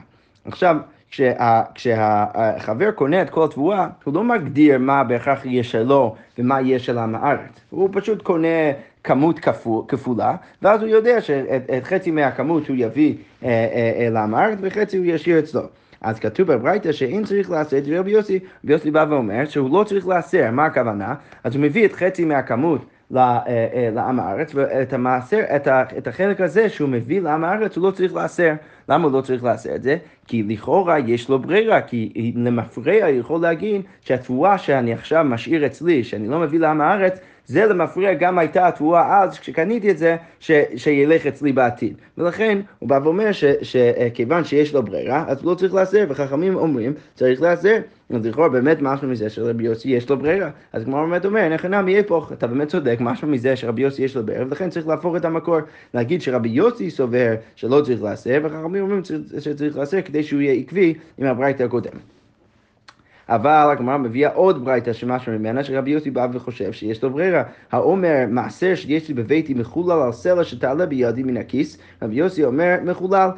עכשיו, 0.45 0.77
כשה, 1.11 1.61
כשהחבר 1.75 2.91
קונה 2.91 3.21
את 3.21 3.29
כל 3.29 3.43
התבואה, 3.43 3.87
הוא 4.03 4.13
לא 4.13 4.23
מגדיר 4.23 4.77
מה 4.77 5.03
בהכרח 5.03 5.45
יהיה 5.45 5.63
שלו 5.63 6.15
ומה 6.37 6.61
יהיה 6.61 6.79
של 6.79 6.97
עם 6.97 7.15
הארץ. 7.15 7.59
הוא 7.69 7.89
פשוט 7.91 8.21
קונה 8.21 8.47
כמות 9.03 9.39
כפול, 9.39 9.83
כפולה, 9.87 10.35
ואז 10.61 10.81
הוא 10.81 10.89
יודע 10.89 11.21
שאת 11.21 11.83
חצי 11.83 12.11
מהכמות 12.11 12.67
הוא 12.67 12.75
יביא 12.79 13.15
אה, 13.43 13.49
אה, 13.49 14.09
לעם 14.09 14.35
הארץ 14.35 14.57
וחצי 14.61 14.97
הוא 14.97 15.05
ישאיר 15.05 15.39
אצלו. 15.39 15.61
אז 16.01 16.19
כתוב 16.19 16.53
בברייתא 16.53 16.91
שאין 16.91 17.23
צריך 17.23 17.49
לעשות 17.49 17.83
רבי 17.97 18.11
יוסי, 18.11 18.39
רבי 18.63 18.73
יוסי 18.73 18.91
בא 18.91 19.05
ואומר 19.09 19.45
שהוא 19.45 19.79
לא 19.79 19.83
צריך 19.83 20.07
לעשר, 20.07 20.51
מה 20.51 20.65
הכוונה? 20.65 21.15
אז 21.43 21.55
הוא 21.55 21.61
מביא 21.61 21.85
את 21.85 21.93
חצי 21.93 22.25
מהכמות 22.25 22.81
אה, 22.81 22.85
אה, 22.85 23.00
לעם 23.93 24.19
הארץ, 24.19 24.55
ואת 24.55 24.93
המעשר, 24.93 25.39
את 25.97 26.07
החלק 26.07 26.41
הזה 26.41 26.69
שהוא 26.69 26.89
מביא 26.89 27.21
לעם 27.21 27.43
הארץ, 27.43 27.77
הוא 27.77 27.85
לא 27.85 27.91
צריך 27.91 28.15
לעשר. 28.15 28.53
למה 28.89 29.03
הוא 29.03 29.13
לא 29.13 29.21
צריך 29.21 29.43
לעשר 29.43 29.75
את 29.75 29.83
זה? 29.83 29.97
כי 30.27 30.43
לכאורה 30.43 30.99
יש 30.99 31.29
לו 31.29 31.39
ברירה, 31.39 31.81
כי 31.81 32.33
למפרע 32.35 33.09
יכול 33.09 33.41
להגיד 33.41 33.81
שהתבואה 34.01 34.57
שאני 34.57 34.93
עכשיו 34.93 35.23
משאיר 35.23 35.65
אצלי, 35.65 36.03
שאני 36.03 36.27
לא 36.27 36.39
מביא 36.39 36.59
לעם 36.59 36.81
הארץ, 36.81 37.19
זה 37.51 37.65
למפריע 37.65 38.13
גם 38.13 38.37
הייתה 38.37 38.67
התבואה 38.67 39.23
אז, 39.23 39.39
כשקניתי 39.39 39.91
את 39.91 39.97
זה, 39.97 40.15
ש, 40.39 40.51
שילך 40.75 41.27
אצלי 41.27 41.53
בעתיד. 41.53 41.97
ולכן 42.17 42.59
הוא 42.79 42.89
בא 42.89 42.99
ואומר 43.03 43.29
שכיוון 43.61 44.43
שיש 44.43 44.73
לו 44.73 44.83
ברירה, 44.83 45.25
אז 45.27 45.41
הוא 45.41 45.51
לא 45.51 45.55
צריך 45.55 45.73
לעשר, 45.73 46.05
וחכמים 46.09 46.55
אומרים, 46.55 46.93
צריך 47.15 47.41
לעשר. 47.41 47.77
אז 48.09 48.25
לכאורה 48.25 48.49
באמת 48.49 48.77
משהו 48.81 49.07
מזה 49.07 49.29
שלרבי 49.29 49.63
יוסי 49.63 49.89
יש 49.89 50.09
לו 50.09 50.17
ברירה. 50.17 50.49
אז 50.73 50.83
כמו 50.83 51.07
באמת 51.07 51.25
אומר, 51.25 51.57
נמי 51.69 51.91
יהפוך, 51.91 52.31
אתה 52.31 52.47
באמת 52.47 52.67
צודק, 52.67 52.97
משהו 52.99 53.27
מזה 53.27 53.55
שרבי 53.55 53.81
יוסי 53.81 54.03
יש 54.03 54.15
לו 54.15 54.25
ברירה, 54.25 54.45
ולכן 54.45 54.69
צריך 54.69 54.87
להפוך 54.87 55.15
את 55.15 55.25
המקור, 55.25 55.57
להגיד 55.93 56.21
שרבי 56.21 56.49
יוסי 56.49 56.89
סובר 56.89 57.35
שלא 57.55 57.81
צריך 57.85 58.03
לעשר, 58.03 58.39
וחכמים 58.43 58.83
אומרים 58.83 59.01
שצריך 59.39 59.77
לעשר 59.77 60.01
כדי 60.01 60.23
שהוא 60.23 60.41
יהיה 60.41 60.53
עקבי 60.53 60.93
עם 61.17 61.27
הברייתא 61.27 61.63
הקודמת. 61.63 62.20
אבל 63.31 63.67
הגמרא 63.71 63.97
מביאה 63.97 64.31
עוד 64.33 64.65
ברייתא 64.65 64.93
שמשהו 64.93 65.31
ממנה, 65.31 65.63
שרבי 65.63 65.91
יוסי 65.91 66.11
בא 66.11 66.27
וחושב 66.33 66.71
שיש 66.71 67.03
לו 67.03 67.09
ברירה. 67.09 67.43
האומר, 67.71 68.25
מעשר 68.29 68.75
שיש 68.75 69.07
לי 69.07 69.13
בביתי 69.13 69.53
מחולל 69.53 70.01
על 70.01 70.11
סלע 70.11 70.43
שתעלה 70.43 70.85
בידי 70.85 71.23
מן 71.23 71.37
הכיס, 71.37 71.77
רבי 72.01 72.15
יוסי 72.15 72.43
אומר, 72.43 72.75
מחולל. 72.83 73.29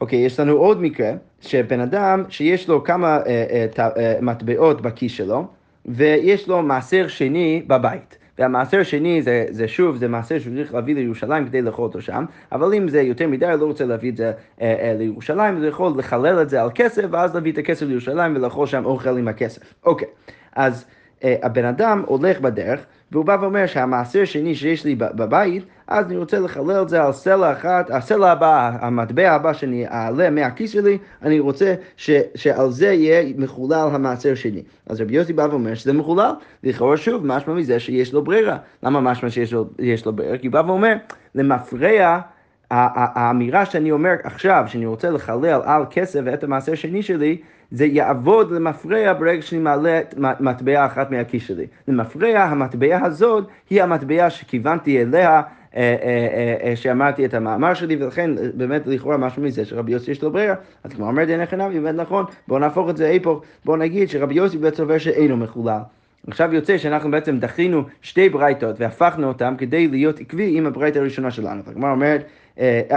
אוקיי, 0.00 0.18
יש 0.18 0.40
לנו 0.40 0.52
עוד 0.52 0.82
מקרה, 0.82 1.12
שבן 1.40 1.80
אדם 1.80 2.24
שיש 2.28 2.68
לו 2.68 2.84
כמה 2.84 3.16
אה, 3.26 3.64
אה, 3.78 3.88
אה, 3.96 4.14
מטבעות 4.22 4.80
בכיס 4.80 5.12
שלו, 5.12 5.46
ויש 5.86 6.48
לו 6.48 6.62
מעשר 6.62 7.08
שני 7.08 7.62
בבית. 7.66 8.18
והמעשר 8.40 8.80
השני 8.80 9.22
זה, 9.22 9.46
זה 9.50 9.68
שוב, 9.68 9.96
זה 9.96 10.08
מעשר 10.08 10.38
שהוא 10.38 10.54
צריך 10.56 10.74
להביא 10.74 10.94
לירושלים 10.94 11.46
כדי 11.46 11.62
לאכול 11.62 11.84
אותו 11.84 12.02
שם, 12.02 12.24
אבל 12.52 12.74
אם 12.74 12.88
זה 12.88 13.02
יותר 13.02 13.28
מדי, 13.28 13.46
לא 13.60 13.66
רוצה 13.66 13.84
להביא 13.84 14.10
את 14.10 14.16
זה 14.16 14.32
אה, 14.60 14.76
אה, 14.80 14.94
לירושלים, 14.98 15.56
הוא 15.56 15.64
יכול 15.64 15.92
לחלל 15.98 16.42
את 16.42 16.50
זה 16.50 16.62
על 16.62 16.70
כסף, 16.74 17.04
ואז 17.10 17.34
להביא 17.34 17.52
את 17.52 17.58
הכסף 17.58 17.86
לירושלים 17.86 18.36
ולאכול 18.36 18.66
שם 18.66 18.84
אוכל 18.84 19.18
עם 19.18 19.28
הכסף. 19.28 19.74
אוקיי, 19.84 20.08
אז 20.52 20.84
אה, 21.24 21.36
הבן 21.42 21.64
אדם 21.64 22.02
הולך 22.06 22.40
בדרך, 22.40 22.86
והוא 23.12 23.24
בא 23.24 23.36
ואומר 23.40 23.66
שהמעשר 23.66 24.22
השני 24.22 24.54
שיש 24.54 24.84
לי 24.84 24.94
בבית, 24.94 25.64
אז 25.88 26.06
אני 26.06 26.16
רוצה 26.16 26.38
לחלל 26.38 26.82
את 26.82 26.88
זה 26.88 27.02
על 27.02 27.12
סלע 27.12 27.52
אחת, 27.52 27.90
הסלע 27.90 28.32
הבא, 28.32 28.70
המטבע 28.80 29.30
הבא 29.32 29.52
שאני 29.52 29.86
אעלה 29.88 30.30
מהכיס 30.30 30.70
שלי, 30.70 30.98
אני 31.22 31.40
רוצה 31.40 31.74
ש, 31.96 32.10
שעל 32.34 32.70
זה 32.70 32.86
יהיה 32.86 33.32
מחולל 33.36 33.88
המעשר 33.92 34.34
שני. 34.34 34.62
אז 34.86 35.00
רבי 35.00 35.14
יוסי 35.16 35.32
בא 35.32 35.46
ואומר 35.50 35.74
שזה 35.74 35.92
מחולל, 35.92 36.32
לכאורה 36.64 36.96
שוב, 36.96 37.26
משמע 37.26 37.54
מזה 37.54 37.80
שיש 37.80 38.12
לו 38.12 38.24
ברירה. 38.24 38.56
למה 38.82 39.00
משמע 39.00 39.30
שיש 39.30 39.52
לו, 39.52 39.64
לו 40.06 40.12
ברירה? 40.12 40.38
כי 40.38 40.46
הוא 40.46 40.52
בא 40.52 40.62
ואומר, 40.66 40.94
למפרע 41.34 42.20
האמירה 42.70 43.66
שאני 43.66 43.90
אומר 43.90 44.14
עכשיו, 44.24 44.64
שאני 44.66 44.86
רוצה 44.86 45.10
לחלל 45.10 45.60
על 45.64 45.82
כסף 45.90 46.20
ואת 46.24 46.44
המעשר 46.44 46.72
השני 46.72 47.02
שלי, 47.02 47.36
זה 47.70 47.86
יעבוד 47.86 48.52
למפרע 48.52 49.12
ברגע 49.12 49.42
שאני 49.42 49.60
מעלה 49.60 50.00
מטבע 50.16 50.86
אחת 50.86 51.10
מהכיס 51.10 51.46
שלי. 51.46 51.66
למפרע, 51.88 52.38
המטבע 52.38 52.98
הזאת 53.04 53.46
היא 53.70 53.82
המטבע 53.82 54.30
שכיוונתי 54.30 55.02
אליה 55.02 55.42
אה, 55.76 55.96
אה, 56.02 56.56
אה, 56.62 56.76
שאמרתי 56.76 57.24
את 57.24 57.34
המאמר 57.34 57.74
שלי, 57.74 57.96
ולכן 57.96 58.30
באמת 58.54 58.86
לכאורה 58.86 59.16
משהו 59.16 59.42
מזה 59.42 59.64
שרבי 59.64 59.92
יוסי 59.92 60.10
יש 60.10 60.22
לו 60.22 60.30
ברירה. 60.30 60.54
אז 60.84 60.92
כמו 60.92 61.06
אומר 61.06 61.24
דין 61.24 61.40
החנבי, 61.40 61.80
באמת 61.80 61.94
נכון, 61.94 62.24
בואו 62.48 62.58
נהפוך 62.58 62.90
את 62.90 62.96
זה 62.96 63.08
איפה, 63.08 63.40
בואו 63.64 63.76
נגיד 63.76 64.08
שרבי 64.08 64.34
יוסי 64.34 64.58
בעצם 64.58 64.76
סובר 64.76 64.98
שאינו 64.98 65.36
מחולל. 65.36 65.80
עכשיו 66.26 66.54
יוצא 66.54 66.78
שאנחנו 66.78 67.10
בעצם 67.10 67.38
דחינו 67.38 67.82
שתי 68.02 68.28
ברייתות 68.28 68.80
והפכנו 68.80 69.28
אותן 69.28 69.54
כדי 69.58 69.88
להיות 69.88 70.20
עקבי 70.20 70.58
עם 70.58 70.66
הברייתא 70.66 70.98
הראשונה 70.98 71.30
שלנו. 71.30 71.62
הגמרא 71.66 71.90
אומרת, 71.90 72.20
אה, 72.20 72.26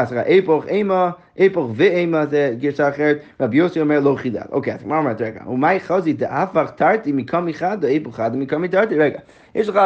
סליחה, 0.06 0.22
היפוך 0.26 0.68
אימה, 0.68 1.12
היפוך 1.36 1.72
ואימה 1.76 2.26
זה 2.26 2.56
גרסה 2.60 2.90
אחרת, 2.90 3.18
רבי 3.40 3.58
יוסי 3.58 3.82
אומר 3.82 4.00
לא 4.00 4.16
חילל. 4.18 4.42
אוקיי, 4.52 4.74
אז 4.74 4.82
הגמרא 4.82 4.98
אומרת, 4.98 5.22
רגע, 5.22 5.42
ומאי 5.48 5.80
חזי 5.80 6.14
דאפך 6.14 6.72
תרתי 6.76 7.12
מקום 7.12 7.48
אחד, 7.48 7.84
או 7.84 7.90
היפוך 7.90 8.16
אחד 8.16 8.38
מקום 8.38 8.68
תרתי, 8.68 8.96
רגע, 8.96 9.20
יש 9.56 9.70
לך 9.70 9.80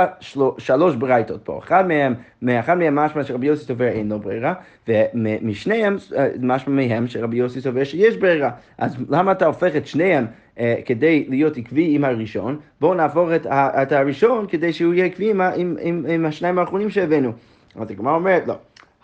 שלוש 0.57 0.95
ברייתות 0.95 1.41
פה, 1.43 1.59
אחד 1.59 1.87
מהם, 1.87 2.13
מאחד 2.41 2.77
מהם 2.77 2.95
משמע 2.95 3.23
שרבי 3.23 3.47
יוסי 3.47 3.65
סובר 3.65 3.87
אין 3.87 4.09
לו 4.09 4.19
ברירה, 4.19 4.53
ומשניהם 4.87 5.97
משמע 6.39 6.75
מהם 6.75 7.07
שרבי 7.07 7.37
יוסי 7.37 7.61
סובר 7.61 7.83
שיש 7.83 8.17
ברירה. 8.17 8.49
אז 8.77 8.95
למה 9.09 9.31
אתה 9.31 9.45
הופך 9.45 9.75
את 9.75 9.87
שניהם 9.87 10.25
אה, 10.59 10.75
כדי 10.85 11.25
להיות 11.29 11.57
עקבי 11.57 11.95
עם 11.95 12.03
הראשון, 12.03 12.59
בואו 12.81 12.93
נהפוך 12.93 13.29
את, 13.35 13.47
את 13.51 13.91
הראשון 13.91 14.45
כדי 14.49 14.73
שהוא 14.73 14.93
יהיה 14.93 15.05
עקבי 15.05 15.29
עם, 15.29 15.41
עם, 15.41 15.75
עם, 15.81 16.05
עם 16.09 16.25
השניים 16.25 16.59
האחרונים 16.59 16.89
שהבאנו. 16.89 17.31
אז 17.75 17.91
הגמרא 17.91 18.15
אומרת, 18.15 18.47
לא. 18.47 18.55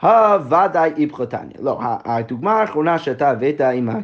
הוודאי 0.04 0.92
איפכותניה. 0.98 1.58
לא, 1.60 1.80
הדוגמה 1.82 2.52
האחרונה 2.52 2.98
שאתה 2.98 3.30
הבאת 3.30 3.62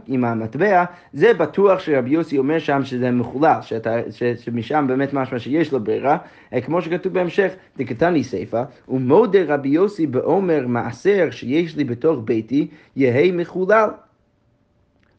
עם, 0.07 0.25
המטבע, 0.25 0.83
זה 1.13 1.33
בטוח 1.33 1.79
שרבי 1.79 2.09
יוסי 2.09 2.37
אומר 2.37 2.59
שם 2.59 2.83
שזה 2.83 3.11
מחולל, 3.11 3.57
שאתה, 3.61 3.95
ש, 4.11 4.23
שמשם 4.23 4.85
באמת 4.87 5.13
משמע 5.13 5.39
שיש 5.39 5.71
לו 5.71 5.79
ברירה, 5.79 6.17
אה, 6.53 6.61
כמו 6.61 6.81
שכתוב 6.81 7.13
בהמשך, 7.13 7.51
דקתני 7.77 8.23
סיפא, 8.23 8.63
ומודה 8.89 9.39
רבי 9.47 9.69
יוסי 9.69 10.07
בעומר 10.07 10.67
מעשר 10.67 11.27
שיש 11.31 11.77
לי 11.77 11.83
בתוך 11.83 12.19
ביתי, 12.25 12.67
יהא 12.95 13.31
מחולל. 13.33 13.89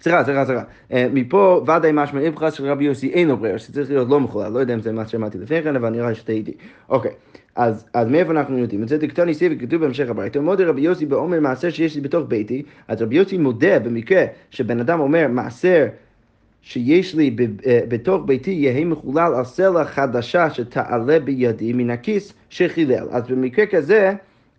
סליחה, 0.01 0.25
סליחה, 0.25 0.45
סליחה. 0.45 0.63
אה, 0.93 1.07
מפה 1.13 1.65
ודאי 1.65 1.91
משמע 1.95 2.21
איפכא 2.21 2.51
של 2.51 2.67
רבי 2.67 2.85
יוסי 2.85 3.09
אין 3.09 3.29
לו 3.29 3.37
ברירה, 3.37 3.59
שצריך 3.59 3.91
להיות 3.91 4.09
לא 4.09 4.21
מחולל, 4.21 4.49
לא 4.49 4.59
יודע 4.59 4.75
אם 4.75 4.81
זה 4.81 4.93
מה 4.93 5.07
שאמרתי 5.09 5.39
לפני 5.39 5.63
כן, 5.63 5.77
אבל 5.77 5.91
נראה 5.91 6.15
שטעיתי. 6.15 6.53
אוקיי. 6.89 7.11
אז, 7.57 7.85
מאיפה 8.11 8.31
אנחנו 8.31 8.59
יודעים 8.59 8.89
זה? 8.89 8.99
דקטוני 8.99 9.35
סיבי 9.35 9.67
כתוב 9.67 9.81
בהמשך 9.81 10.11
הברייתא, 10.11 10.39
מודה 10.39 10.65
רבי 10.65 10.81
יוסי 10.81 11.07
בעומר 11.07 11.41
מעשר 11.41 11.71
שיש 11.71 11.95
לי 11.95 12.01
בתוך 12.01 12.25
ביתי, 12.29 12.63
אז 12.89 13.03
רבי 13.03 13.17
יוסי 13.17 13.39
מודה 13.39 13.79
במקרה 13.79 14.25
שבן 14.51 14.81
אדם 14.81 15.01
אומר 15.01 15.29
מעשר 15.29 15.87
שיש 16.63 17.15
לי 17.15 17.37
אה, 17.67 17.81
בתוך 17.89 18.23
ביתי 18.27 18.51
יהא 18.51 18.85
מחולל 18.85 19.33
על 19.37 19.45
סלע 19.45 19.85
חדשה 19.85 20.51
שתעלה 20.51 21.19
בידי 21.19 21.73
מן 21.73 21.91
הכיס 21.91 22.33
שחילל. 22.51 23.07
אז 23.11 23.27
במקרה 23.27 23.67
כזה 23.67 24.13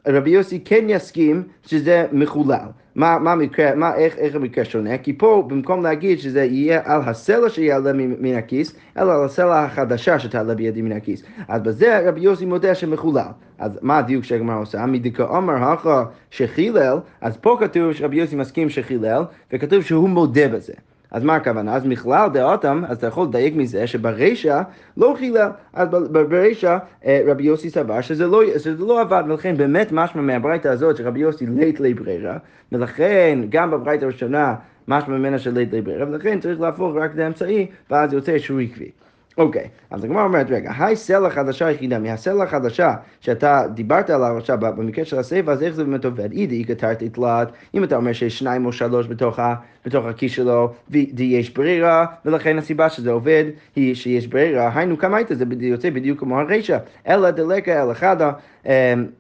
רבי 0.08 0.30
יוסי 0.30 0.60
כן 0.66 0.86
יסכים 0.88 1.44
שזה 1.66 2.06
מחולל. 2.12 2.66
מה, 2.96 3.20
מה 3.20 3.32
המקרה, 3.32 3.76
מה, 3.76 3.96
איך, 3.96 4.18
איך 4.18 4.36
המקרה 4.36 4.66
שונה? 4.66 4.98
כי 4.98 5.18
פה 5.18 5.44
במקום 5.48 5.84
להגיד 5.84 6.20
שזה 6.20 6.44
יהיה 6.44 6.82
על 6.86 7.02
הסלע 7.06 7.50
שיעלה 7.50 7.94
מן 7.94 8.36
הכיס, 8.36 8.76
אלא 8.98 9.14
על 9.14 9.26
הסלע 9.26 9.64
החדשה 9.64 10.20
שתעלה 10.20 10.56
בידי 10.56 10.82
מן 10.82 10.92
הכיס. 10.92 11.24
אז 11.48 11.62
בזה 11.62 12.10
רבי 12.10 12.22
יוסי 12.22 12.46
מודה 12.46 12.76
שמחולל. 12.76 13.22
אז 13.60 13.80
מה 13.82 13.98
הדיוק 13.98 14.24
שהגמרא 14.24 14.60
עושה? 14.60 14.86
מדיקה 14.86 15.24
עומר 15.24 15.54
הכא 15.54 16.04
שחילל, 16.32 16.98
אז 17.22 17.38
פה 17.38 17.58
כתוב 17.60 17.94
שרבי 17.94 18.16
יוסי 18.16 18.36
מסכים 18.36 18.70
שחילל, 18.70 19.24
וכתוב 19.54 19.82
שהוא 19.82 20.10
מודה 20.10 20.48
בזה. 20.48 20.74
אז 21.12 21.24
מה 21.24 21.36
הכוונה? 21.36 21.76
אז 21.76 21.86
מכלל 21.86 22.30
דעתם, 22.34 22.84
אז 22.88 22.98
אתה 22.98 23.08
יכול 23.08 23.28
לדייק 23.28 23.56
מזה 23.56 23.88
שברישא 23.88 24.62
לא 24.98 25.16
חילל. 25.18 25.50
אז 25.74 25.88
ברישא 26.12 26.78
אה, 27.06 27.22
רבי 27.26 27.44
יוסי 27.44 27.70
סבר 27.70 28.02
שזה 28.02 28.28
לא, 28.28 28.42
שזה 28.58 28.86
לא 28.86 29.02
עבד, 29.02 29.24
ולכן 29.28 29.58
באמת 29.58 29.92
משמע 29.92 30.22
מהברייתא 30.22 30.68
הזאת 30.68 30.98
שרבי 30.98 31.20
יוסי 31.20 31.46
לית 31.46 31.80
לי 31.80 31.94
ברירה, 31.94 32.38
ולכן 32.72 33.40
גם 33.50 33.72
בברייתא 33.72 34.06
הראשונה 34.06 34.56
משמע 34.88 35.18
ממנה 35.18 35.40
של 35.40 35.54
לית 35.54 35.74
לי 35.74 35.82
ברירה, 35.82 36.06
ולכן 36.10 36.40
צריך 36.40 36.62
להפוך 36.62 36.96
רק 36.96 37.16
לאמצעי, 37.16 37.68
ואז 37.90 38.14
יוצא 38.14 38.38
שהוא 38.38 38.60
עקבי. 38.60 38.92
אוקיי, 39.38 39.68
אז 39.90 40.04
הגמרא 40.04 40.24
אומרת, 40.24 40.48
רגע, 40.50 40.72
היי 40.80 40.96
סלע 40.96 41.30
חדשה 41.30 41.68
היחידה, 41.68 42.00
מהסלע 42.00 42.44
החדשה 42.44 42.94
שאתה 43.20 43.64
דיברת 43.74 44.10
עליו 44.10 44.38
עכשיו 44.38 44.58
במקרה 44.60 45.06
של 45.06 45.20
הסייפה, 45.20 45.52
אז 45.52 45.64
איך 45.64 45.74
זה 45.74 45.84
באמת 45.84 46.06
עובד? 46.06 46.32
אידי 46.32 46.66
כתרת 46.66 47.04
תלת, 47.04 47.52
אם 47.74 47.84
אתה 47.84 47.96
אומר 47.96 48.14
שיש 48.14 48.40
שניים 48.40 48.66
או 48.66 48.74
שלוש 48.74 49.08
בתוך, 49.08 49.40
ה, 49.40 49.56
בתוך 49.86 50.06
הכיס 50.06 50.32
שלו, 50.32 50.74
ויש 50.90 51.54
ברירה, 51.54 52.06
ולכן 52.26 52.58
הסיבה 52.58 52.90
שזה 52.90 53.12
עובד 53.12 53.46
היא 53.76 53.96
שיש 53.96 54.28
ברירה, 54.28 54.72
היינו 54.76 54.98
כמה 54.98 55.18
היית, 55.18 55.28
זה 55.32 55.46
יוצא 55.60 55.90
בדיוק 55.90 56.20
כמו 56.20 56.40
הרישא, 56.40 56.78
אלא 57.08 57.32
דלקה 57.32 57.84
אל 57.84 57.94
חדה, 57.94 58.32
אמ, 58.66 58.72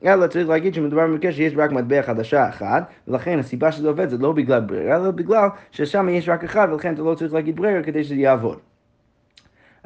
אלא 0.06 0.28
צריך 0.28 0.50
להגיד 0.50 0.74
שמדובר 0.74 1.08
במקרה 1.08 1.32
שיש 1.32 1.54
רק 1.58 1.72
מטבע 1.72 2.02
חדשה 2.02 2.50
אחת, 2.50 2.84
ולכן 3.08 3.40
הסיבה 3.40 3.72
שזה 3.72 3.88
עובד 3.88 4.10
זה 4.10 4.18
לא 4.18 4.32
בגלל 4.32 4.60
ברירה, 4.60 4.96
אלא 4.96 5.12
בגלל 5.12 5.48
ששם 5.72 6.10
יש 6.10 6.30
רק 6.30 6.44
אחד, 6.44 6.68
ולכן 6.72 6.94
אתה 6.94 7.02
לא 7.02 7.16
צריך 7.16 7.34
להגיד 7.34 7.56
ברירה 7.56 7.84
כדי 7.84 8.04
שזה 8.04 8.16
יעבוד. 8.16 8.71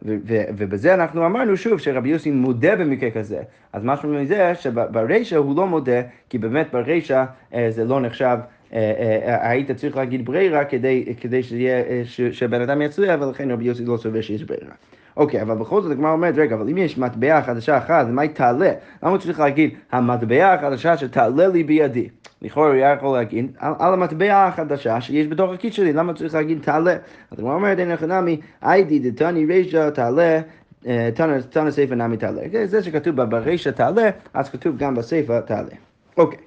ובזה 0.02 0.94
אנחנו 0.94 1.26
אמרנו 1.26 1.58
שוב 1.58 1.80
שרבי 1.80 2.10
יוסי 2.10 2.32
מודה 2.32 2.76
במקרה 2.76 3.12
כזה. 3.12 3.42
אז 3.74 3.84
משהו 3.84 4.10
מזה 4.10 4.56
שברישא 4.56 5.36
הוא 5.36 5.58
לא 5.58 5.68
מודה, 5.68 6.02
כי 6.30 6.38
באמת 6.38 6.68
ברישא 6.72 7.26
אה, 7.54 7.72
זה 7.72 7.86
לא 7.86 8.02
נחשב, 8.02 8.38
אה, 8.74 8.94
אה, 9.28 9.50
היית 9.50 9.72
צריך 9.72 9.98
להגיד 9.98 10.26
ברירה 10.26 10.66
כדי, 10.66 11.14
כדי 11.22 11.44
שיהיה, 11.44 11.84
שבן 12.32 12.62
אדם 12.62 12.82
יצליח, 12.82 13.22
ולכן 13.22 13.52
רבי 13.52 13.66
יוסי 13.66 13.86
לא 13.86 13.98
סובר 13.98 14.22
שיש 14.22 14.44
ברירה. 14.44 14.74
אוקיי, 15.18 15.42
אבל 15.42 15.56
בכל 15.56 15.82
זאת 15.82 15.92
הגמרא 15.92 16.12
אומרת, 16.12 16.36
רגע, 16.38 16.56
אבל 16.56 16.70
אם 16.70 16.78
יש 16.78 16.98
מטבע 16.98 17.42
חדשה 17.42 17.78
אחת, 17.78 18.08
מה 18.08 18.22
היא 18.22 18.32
תעלה? 18.32 18.72
למה 19.04 19.18
צריך 19.18 19.40
להגיד, 19.40 19.70
המטבע 19.92 20.54
החדשה 20.54 20.98
שתעלה 20.98 21.48
לי 21.48 21.64
בידי? 21.64 22.10
לכאורה 22.42 22.68
הוא 22.68 22.76
היה 22.76 22.94
יכול 22.94 23.18
להגיד, 23.18 23.52
על, 23.60 23.74
על 23.80 23.94
המטבע 23.94 24.48
החדשה 24.48 25.02
שיש 25.02 25.28
בתוך 25.28 25.54
הכיס 25.54 25.74
שלי, 25.74 25.94
למה 25.94 26.14
צריך 26.14 26.34
להגיד 26.34 26.62
תעלה? 26.62 26.94
אז 27.32 27.40
הגמרא 27.40 27.54
אומרת, 27.54 27.80
אין 27.80 27.90
לך 27.90 28.04
נמי, 28.04 28.42
איידי 28.64 29.00
דתני 29.00 29.46
רישא 29.46 29.90
תעלה 29.90 30.40
אה, 30.88 31.10
תנא 31.50 31.72
סיפא 31.72 31.94
נמי 31.94 32.18
תעלה. 32.18 32.42
זה 32.66 32.84
שכתוב 32.84 33.24
ברישא 33.24 33.70
תעלה, 33.70 34.10
אז 34.34 34.50
כתוב 34.50 34.78
גם 34.78 34.96
בסיפא 34.96 35.40
תעלה. 35.40 35.72
אוקיי. 36.18 36.40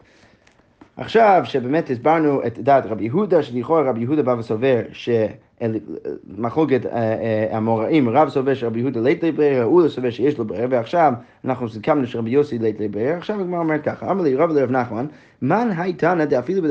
עכשיו 0.99 1.43
שבאמת 1.45 1.91
הסברנו 1.91 2.47
את 2.47 2.59
דעת 2.59 2.87
רבי 2.87 3.05
יהודה, 3.05 3.43
שלכאורה 3.43 3.83
רבי 3.83 4.01
יהודה 4.01 4.23
בא 4.23 4.31
וסובר 4.39 4.81
שמחלוקת 4.93 6.87
אה, 6.87 6.93
אה, 6.93 7.57
המוראים, 7.57 8.09
רב 8.09 8.29
סובר 8.29 8.55
שרבי 8.55 8.81
יהודה 8.81 9.01
לית 9.01 9.23
לברירה, 9.23 9.65
הוא 9.65 9.83
לא 9.83 9.89
סובר 9.89 10.11
שיש 10.11 10.39
לו 10.39 10.45
ברירה, 10.45 10.67
ועכשיו 10.71 11.13
אנחנו 11.45 11.69
סיכמנו 11.69 12.07
שרבי 12.07 12.31
יוסי 12.31 12.59
לית 12.59 12.81
לברירה, 12.81 13.17
עכשיו 13.17 13.41
הגמרא 13.41 13.59
אומרת 13.59 13.85
ככה, 13.85 14.11
אמר 14.11 14.23
לי 14.23 14.35
רב 14.35 14.51
לרב 14.51 14.71
נחמן, 14.71 15.07
מן 15.43 15.69
הייתנא 15.77 16.25
דאפילו 16.25 16.63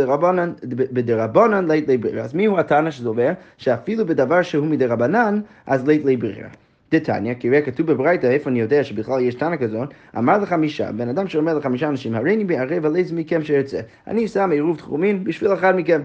בדרבנן 0.92 1.68
לית 1.68 1.88
לברירה. 1.88 2.24
אז 2.24 2.34
מי 2.34 2.46
הוא 2.46 2.60
התנא 2.60 2.92
שסובר 2.92 3.32
שאפילו 3.58 4.06
בדבר 4.06 4.42
שהוא 4.42 4.68
מדרבנן, 4.68 5.42
אז 5.68 5.88
לית 5.88 6.06
לברירה. 6.06 6.50
דתניא, 6.92 7.34
כי 7.34 7.50
ראה 7.50 7.62
כתוב 7.62 7.88
בברייתא, 7.88 8.28
איפה 8.28 8.50
אני 8.50 8.60
יודע 8.60 8.84
שבכלל 8.84 9.22
יש 9.22 9.36
תנא 9.36 9.58
כזאת, 9.58 9.90
אמר 10.18 10.38
לחמישה, 10.38 10.92
בן 10.92 11.10
אדם 11.10 11.28
שאומר 11.28 11.58
לחמישה 11.58 11.88
אנשים, 11.88 12.16
הריני 12.16 12.46
בערב 12.46 12.86
על 12.86 12.96
איזה 12.96 13.16
מכם 13.16 13.44
שארצה. 13.44 13.80
אני 14.08 14.28
שם 14.28 14.52
עירוב 14.52 14.78
תחומין 14.78 15.24
בשביל 15.24 15.54
אחד 15.54 15.76
מכם. 15.76 16.02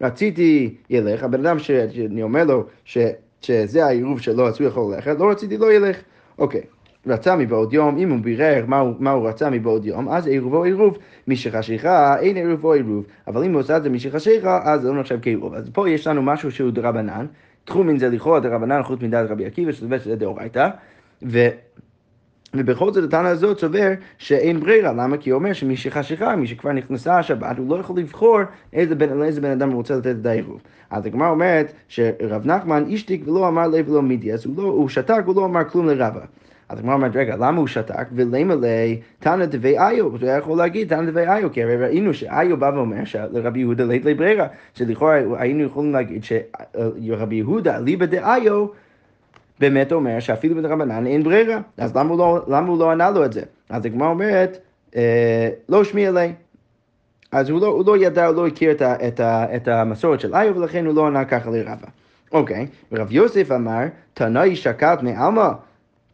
רציתי 0.00 0.74
ילך, 0.90 1.22
הבן 1.22 1.46
אדם 1.46 1.58
שאני 1.58 2.22
אומר 2.22 2.44
לו 2.44 2.64
ש, 2.84 2.98
שזה 3.40 3.86
העירוב 3.86 4.20
שלו, 4.20 4.48
אז 4.48 4.60
הוא 4.60 4.68
יכול 4.68 4.94
ללכת, 4.94 5.16
לא 5.18 5.30
רציתי 5.30 5.58
לא 5.58 5.72
ילך. 5.72 5.96
אוקיי. 6.38 6.60
רצה 7.06 7.36
מבעוד 7.36 7.72
יום, 7.72 7.98
אם 7.98 8.10
הוא 8.10 8.18
בירר 8.18 8.64
מה 8.66 8.78
הוא, 8.78 8.94
מה 8.98 9.10
הוא 9.10 9.28
רצה 9.28 9.50
מבעוד 9.50 9.84
יום, 9.86 10.08
אז 10.08 10.26
עירובו 10.26 10.64
עירוב. 10.64 10.98
משחשיכה 11.28 12.20
אין 12.20 12.36
עירובו 12.36 12.72
עירוב. 12.72 13.04
אבל 13.28 13.44
אם 13.44 13.52
הוא 13.52 13.60
עושה 13.60 13.76
את 13.76 13.82
זה 13.82 13.90
משחשיכה, 13.90 14.60
אז 14.64 14.82
זה 14.82 14.88
לא 14.88 15.00
נחשב 15.00 15.18
כעירוב. 15.22 15.54
אז 15.54 15.70
פה 15.72 15.90
יש 15.90 16.06
לנו 16.06 16.22
משהו 16.22 16.50
שהוא 16.50 16.70
דרבנן, 16.70 17.26
תחומין 17.64 17.98
זה 17.98 18.08
לכאורה 18.08 18.40
דרבנן 18.40 18.82
חוץ 18.82 19.02
מדעת 19.02 19.30
רבי 19.30 19.46
עקיבא, 19.46 19.72
שזה 19.72 19.98
שזה 19.98 20.16
דאורייתא, 20.16 20.68
ובכל 22.54 22.92
זאת 22.92 23.04
התנא 23.04 23.28
הזאת 23.28 23.58
סובר 23.58 23.92
שאין 24.18 24.60
ברירה, 24.60 24.92
למה? 24.92 25.16
כי 25.16 25.30
הוא 25.30 25.38
אומר 25.38 25.52
שמי 25.52 25.76
שחשיכה, 25.76 26.36
מי 26.36 26.46
שכבר 26.46 26.72
נכנסה 26.72 27.18
השבת, 27.18 27.58
הוא 27.58 27.70
לא 27.70 27.80
יכול 27.80 27.98
לבחור 27.98 28.38
איזה 28.72 28.94
בן, 28.94 29.18
לאיזה 29.18 29.40
בן 29.40 29.50
אדם 29.50 29.72
רוצה 29.72 29.96
לתת 29.96 30.16
את 30.20 30.26
העירוב. 30.26 30.60
אז 30.90 31.06
הגמרא 31.06 31.28
אומרת 31.28 31.72
שרב 31.88 32.46
נחמן 32.46 32.84
השתיק 32.92 33.28
ולא 33.28 33.48
אמר 33.48 33.68
לב 33.68 33.88
ולא 33.88 34.02
מידי, 34.02 34.32
אז 34.32 34.46
הוא, 34.46 34.54
לא, 34.56 34.62
הוא 34.62 34.88
שתק 34.88 35.28
ולא 35.28 35.44
אמר 35.44 35.64
כלום 35.64 35.86
לרבה. 35.86 36.20
אז 36.72 36.78
הגמרא 36.78 36.94
אומרת, 36.94 37.16
רגע, 37.16 37.36
למה 37.36 37.58
הוא 37.58 37.66
שתק? 37.66 38.06
ולמה 38.12 38.54
לי 38.54 39.00
תנא 39.18 39.46
דבי 39.46 39.78
איו? 39.78 40.06
הוא 40.06 40.18
היה 40.22 40.36
יכול 40.36 40.58
להגיד 40.58 40.88
תנא 40.88 41.10
דבי 41.10 41.20
איו, 41.20 41.52
כי 41.52 41.62
הרי 41.62 41.76
ראינו 41.76 42.14
שאיו 42.14 42.56
בא 42.56 42.70
ואומר 42.74 43.04
שלרבי 43.04 43.60
יהודה 43.60 43.84
לית 43.84 44.04
לי 44.04 44.14
ברירה, 44.14 44.46
שלכאורה 44.74 45.20
היינו 45.38 45.64
יכולים 45.64 45.92
להגיד 45.92 46.24
שרבי 46.24 47.34
יהודה 47.34 47.78
ליבא 47.78 48.06
דאיו 48.06 48.66
באמת 49.60 49.92
אומר 49.92 50.20
שאפילו 50.20 50.56
בדרבנן 50.56 51.06
אין 51.06 51.22
ברירה, 51.22 51.60
אז 51.78 51.96
למה 51.96 52.10
הוא 52.10 52.18
לא, 52.18 52.44
למה 52.48 52.68
הוא 52.68 52.78
לא 52.78 52.90
ענה 52.90 53.10
לו 53.10 53.24
את 53.24 53.32
זה? 53.32 53.42
אז 53.70 53.86
הגמרא 53.86 54.08
אומרת, 54.08 54.58
אה, 54.96 55.48
לא 55.68 55.84
שמיע 55.84 56.10
לי. 56.10 56.32
אז 57.32 57.50
הוא 57.50 57.60
לא, 57.60 57.66
הוא 57.66 57.86
לא 57.86 57.96
ידע, 57.96 58.26
הוא 58.26 58.36
לא 58.36 58.46
הכיר 58.46 58.70
את, 58.70 58.82
ה, 58.82 59.08
את, 59.08 59.20
ה, 59.20 59.56
את 59.56 59.68
המסורת 59.68 60.20
של 60.20 60.34
איו, 60.34 60.56
ולכן 60.56 60.86
הוא 60.86 60.94
לא 60.94 61.06
ענה 61.06 61.24
ככה 61.24 61.50
לרבה. 61.50 61.88
אוקיי, 62.32 62.66
ורב 62.92 63.12
יוסף 63.12 63.52
אמר, 63.52 63.84
תנאי 64.14 64.56
שקלת 64.56 65.02
מעלמא. 65.02 65.48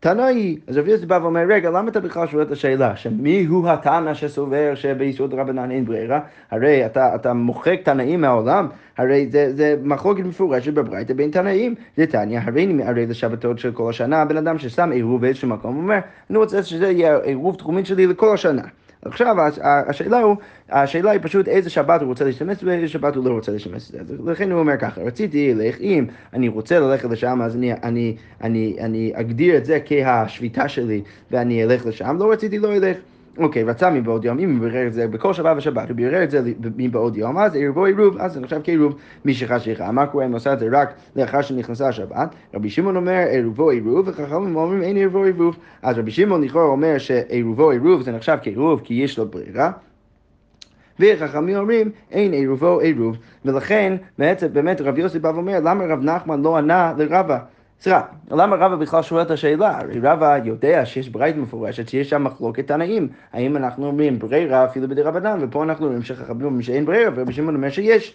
תנאי, 0.01 0.59
אז 0.67 0.79
רבי 0.79 0.91
יוסי 0.91 1.07
בא 1.07 1.19
ואומר, 1.23 1.45
רגע, 1.49 1.71
למה 1.71 1.91
אתה 1.91 2.01
בכלל 2.01 2.27
שואל 2.27 2.43
את 2.43 2.51
השאלה, 2.51 2.97
שמי 2.97 3.45
הוא 3.45 3.69
התנא 3.69 4.15
שסובר 4.15 4.75
שביסוד 4.75 5.35
רבנן 5.35 5.71
אין 5.71 5.85
ברירה? 5.85 6.21
הרי 6.51 6.87
אתה, 6.87 7.15
אתה 7.15 7.33
מוחק 7.33 7.81
תנאים 7.85 8.21
מהעולם, 8.21 8.69
הרי 8.99 9.29
זה, 9.31 9.57
זה 9.57 9.77
מחלוקת 9.83 10.25
מפורשת 10.25 10.73
בברייתא 10.73 11.15
בין 11.15 11.31
תנאים. 11.31 11.75
זה 11.97 12.07
תניא, 12.07 12.41
הרי 12.43 12.83
הרי 12.85 13.07
לשבתות 13.07 13.59
של 13.59 13.73
כל 13.73 13.91
השנה, 13.91 14.25
בן 14.25 14.37
אדם 14.37 14.59
ששם 14.59 14.91
עירוב 14.93 15.21
באיזשהו 15.21 15.49
מקום, 15.49 15.77
אומר, 15.77 15.99
אני 16.31 16.39
רוצה 16.39 16.63
שזה 16.63 16.91
יהיה 16.91 17.19
עירוב 17.19 17.57
תחומין 17.57 17.85
שלי 17.85 18.07
לכל 18.07 18.35
השנה. 18.35 18.63
עכשיו 19.05 19.37
השאלה, 19.63 20.21
הוא, 20.21 20.37
השאלה 20.71 21.11
היא 21.11 21.21
פשוט 21.23 21.49
איזה 21.49 21.71
שבת 21.71 22.01
הוא 22.01 22.09
רוצה 22.09 22.25
להשתמש 22.25 22.57
ואיזה 22.63 22.89
שבת 22.89 23.17
הוא 23.17 23.25
לא 23.25 23.31
רוצה 23.31 23.53
להשתמש. 23.53 23.93
לכן 24.27 24.53
הוא 24.53 24.61
אומר 24.61 24.77
ככה, 24.77 25.01
רציתי 25.03 25.55
ללך, 25.55 25.81
אם 25.81 26.07
אני 26.33 26.49
רוצה 26.49 26.81
ללכת 26.81 27.11
לשם 27.11 27.43
אז 27.43 27.57
אני, 27.57 27.73
אני, 27.73 28.17
אני, 28.43 28.77
אני 28.81 29.13
אגדיר 29.15 29.57
את 29.57 29.65
זה 29.65 29.79
כהשביתה 29.85 30.69
שלי 30.69 31.03
ואני 31.31 31.65
אלך 31.65 31.87
לשם, 31.87 32.17
לא 32.19 32.33
רציתי 32.33 32.59
לא 32.59 32.77
אלך. 32.77 32.97
אוקיי, 33.39 33.63
רצה 33.63 33.91
מבעוד 33.91 34.25
יום, 34.25 34.39
אם 34.39 34.57
הוא 34.57 34.69
בירר 34.69 34.87
את 34.87 34.93
זה 34.93 35.09
בכל 35.09 35.33
שבת 35.33 35.57
ושבת, 35.57 35.89
הוא 35.89 35.97
בירר 35.97 36.23
את 36.25 36.31
זה 36.31 36.41
מבעוד 36.77 37.17
יום, 37.17 37.39
אז 37.39 37.55
עירבו 37.55 37.85
עירוב, 37.85 38.17
אז 38.19 38.33
זה 38.33 38.41
נחשב 38.41 38.61
כעירוב 38.65 38.95
שכה. 39.59 39.93
מה 39.93 40.07
קורה 40.07 40.27
אם 40.27 40.33
עושה 40.33 40.53
את 40.53 40.59
זה 40.59 40.69
רק 40.73 40.95
לאחר 41.17 41.43
שנכנסה 41.43 41.89
השבת? 41.89 42.35
רבי 42.55 42.71
שמעון 42.71 42.97
אומר 42.97 43.25
עירובו 43.31 43.71
עירוב, 43.71 44.09
וחכמים 44.09 44.57
אומרים 44.57 44.83
אין 44.83 44.97
עירבו 44.97 45.25
עירוב. 45.25 45.57
אז 45.83 45.99
רבי 45.99 46.11
שמעון 46.11 46.45
לכאורה 46.45 46.65
אומר 46.65 46.99
שעירובו 46.99 47.71
עירוב 47.71 48.03
זה 48.03 48.13
נחשב 48.13 48.39
כעירוב 48.43 48.81
כי 48.85 48.95
יש 48.95 49.19
לו 49.19 49.29
ברירה. 49.29 49.71
וחכמים 51.01 51.57
אומרים 51.57 51.91
אין 52.11 52.33
עירובו 52.33 52.81
עירוב, 52.81 53.17
ולכן 53.45 53.97
בעצם 54.19 54.47
באמת 54.53 54.81
רבי 54.81 55.01
יוסי 55.01 55.19
בא 55.19 55.29
ואומר 55.29 55.61
למה 55.61 55.85
רב 55.85 56.05
נחמן 56.05 56.43
לא 56.43 56.57
ענה 56.57 56.95
לרבה? 56.99 57.39
סליחה, 57.81 58.03
למה 58.31 58.57
רבא 58.57 58.77
בכלל 58.77 59.03
שואל 59.03 59.23
את 59.23 59.31
השאלה? 59.31 59.79
הרי 59.79 60.01
רבא 60.03 60.39
יודע 60.45 60.87
שיש 60.87 61.09
ברית 61.09 61.37
מפורשת, 61.37 61.89
שיש 61.89 62.11
שם 62.11 62.25
מחלוקת 62.25 62.67
תנאים. 62.67 63.09
האם 63.33 63.57
אנחנו 63.57 63.87
אומרים 63.87 64.19
ברירה 64.19 64.65
אפילו 64.65 64.89
בדי 64.89 65.03
רבנן, 65.03 65.39
ופה 65.41 65.63
אנחנו 65.63 65.87
אומרים 65.87 66.03
שחכמים 66.03 66.47
אומרים 66.47 66.63
שאין 66.63 66.85
ברירה, 66.85 67.11
ורבי 67.15 67.33
שמעון 67.33 67.55
אומר 67.55 67.71
שיש. 67.71 68.15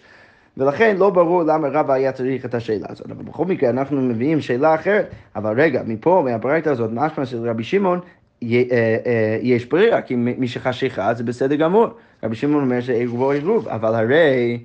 ולכן 0.56 0.96
לא 0.96 1.10
ברור 1.10 1.42
למה 1.42 1.68
רבא 1.68 1.92
היה 1.92 2.12
צריך 2.12 2.44
את 2.44 2.54
השאלה 2.54 2.86
הזאת. 2.88 3.10
אבל 3.10 3.24
בכל 3.24 3.44
מקרה 3.44 3.70
אנחנו 3.70 4.00
מביאים 4.00 4.40
שאלה 4.40 4.74
אחרת, 4.74 5.10
אבל 5.36 5.60
רגע, 5.60 5.82
מפה, 5.86 6.22
מהברית 6.24 6.66
הזאת, 6.66 6.90
משמע 6.92 7.26
של 7.26 7.48
רבי 7.48 7.64
שמעון, 7.64 8.00
אה, 8.42 8.48
אה, 8.72 9.38
יש 9.42 9.66
ברירה, 9.66 10.02
כי 10.02 10.14
מי 10.16 10.48
שחשיכה 10.48 11.14
זה 11.14 11.24
בסדר 11.24 11.54
גמור. 11.54 11.86
רבי 12.22 12.36
שמעון 12.36 12.64
אומר 12.64 12.80
שעירוב 12.80 13.30
עירוב, 13.30 13.68
אבל 13.68 13.94
הרי... 13.94 14.58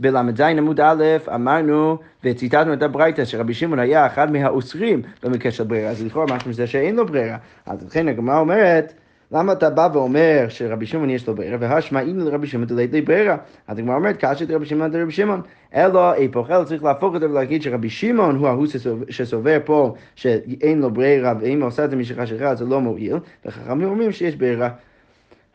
בל"ז 0.00 0.40
עמוד 0.40 0.80
א' 0.80 1.04
אמרנו 1.34 1.98
וציטטנו 2.24 2.72
את 2.72 2.82
הברייתא 2.82 3.24
שרבי 3.24 3.54
שמעון 3.54 3.78
היה 3.78 4.06
אחד 4.06 4.32
מהאוסרים 4.32 5.02
במקרה 5.22 5.52
של 5.52 5.64
ברירה, 5.64 5.90
אז 5.90 6.04
לכאורה 6.04 6.26
משהו 6.36 6.50
מזה 6.50 6.66
שאין 6.66 6.96
לו 6.96 7.06
ברירה. 7.06 7.36
אז 7.66 7.86
לכן 7.86 8.08
הגמרא 8.08 8.38
אומרת 8.38 8.92
למה 9.32 9.52
אתה 9.52 9.70
בא 9.70 9.88
ואומר 9.92 10.46
שרבי 10.48 10.86
שמעון 10.86 11.10
יש 11.10 11.28
לו 11.28 11.34
ברירה, 11.34 11.56
והשמע 11.60 12.00
אין 12.00 12.20
לרבי 12.20 12.46
שמעון 12.46 12.66
דלית 12.66 12.92
לי 12.92 13.02
ברירה? 13.02 13.36
אז 13.68 13.78
הגמרא 13.78 13.96
אומרת, 13.96 14.16
קשת 14.24 14.50
רבי 14.50 14.66
שמעון 14.66 14.90
דרבי 14.90 15.12
שמעון, 15.12 15.40
אלא 15.74 16.14
אלא 16.50 16.64
צריך 16.64 16.84
להפוך 16.84 17.14
את 17.16 17.20
זה 17.20 17.30
ולהגיד 17.30 17.62
שרבי 17.62 17.90
שמעון 17.90 18.36
הוא 18.36 18.48
ההוא 18.48 18.66
שסובר 19.10 19.58
פה 19.64 19.94
שאין 20.14 20.80
לו 20.80 20.90
ברירה, 20.90 21.34
ואם 21.40 21.60
הוא 21.60 21.68
עושה 21.68 21.84
את 21.84 21.90
זה 21.90 21.96
משכה 21.96 22.26
שלך 22.26 22.54
זה 22.54 22.64
לא 22.64 22.80
מועיל, 22.80 23.16
וחכמים 23.46 23.88
אומרים 23.88 24.12
שיש 24.12 24.36
ברירה. 24.36 24.68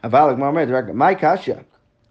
אבל 0.03 0.29
הגמרא 0.29 0.47
אומרת, 0.47 0.85
מהי 0.93 1.15
קשיא? 1.19 1.53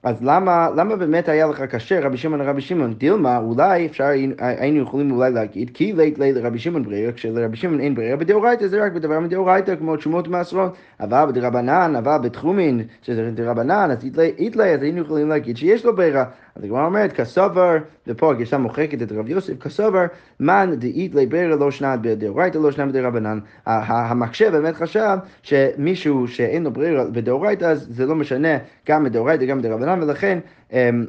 אז 0.03 0.17
למה, 0.23 0.69
למה 0.77 0.97
באמת 0.97 1.29
היה 1.29 1.47
לך 1.47 1.61
קשה 1.63 2.01
רבי 2.01 2.17
שמעון 2.17 2.41
לרבי 2.41 2.61
שמעון? 2.61 2.95
דילמה, 2.95 3.39
אולי 3.39 3.87
אפשר, 3.87 4.05
היינו 4.39 4.83
יכולים 4.83 5.13
אולי 5.13 5.31
להגיד, 5.31 5.71
כי 5.75 5.93
לית 5.93 6.19
לית 6.19 6.37
לרבי 6.37 6.59
שמעון 6.59 6.83
ברירה, 6.83 7.13
כשלרבי 7.13 7.57
שמעון 7.57 7.81
אין 7.81 7.95
ברירה, 7.95 8.17
בדאורייתא 8.17 8.67
זה 8.67 8.85
רק 8.85 8.93
בדבר 8.93 9.21
מדאורייתא, 9.21 9.77
כמו 9.77 9.97
תשומות 9.97 10.29
ומעשרות, 10.29 10.77
אבל 11.01 11.25
בדרבנן, 11.29 11.97
אבל 11.97 12.17
בתחומין, 12.23 12.83
שזה 13.03 13.31
דרבנן, 13.31 13.91
אז 13.91 14.05
איתלי, 14.39 14.75
אז 14.75 14.83
היינו 14.83 15.01
יכולים 15.01 15.29
להגיד 15.29 15.57
שיש 15.57 15.85
לו 15.85 15.97
ברירה. 15.97 16.25
אז 16.57 16.65
הגמרא 16.65 16.87
אומרת, 16.87 17.13
כסובר, 17.13 17.77
ופה 18.07 18.31
הגרסה 18.31 18.59
מוחקת 18.59 19.03
את 19.03 19.13
רב 19.13 19.29
יוסף, 19.29 19.59
כסובר, 19.59 20.05
מן 20.41 20.75
דאית 20.79 21.15
לברירה 21.15 21.57
לא 21.57 21.71
שנת 21.71 22.01
בדאורייתא, 22.03 22.59
לא 22.59 22.73
שנת 22.73 22.89
בדרבנן. 22.89 23.39
המקשה 23.67 24.51
באמת 24.51 24.75
חשב 24.75 25.19
שמישהו 25.43 26.29
שאין 26.29 26.65
לו 26.65 26.71
ברירה 26.71 27.05
בדאורייתא, 27.05 27.65
אז 27.65 27.87
זה 27.91 28.07
לא 28.07 28.15
משנה 28.15 28.59
גם 28.89 29.05
בדאורייתא, 29.05 29.45
גם 29.45 29.59
בדרבנן, 29.59 30.03
ולכן... 30.03 30.39
אמ, 30.73 31.07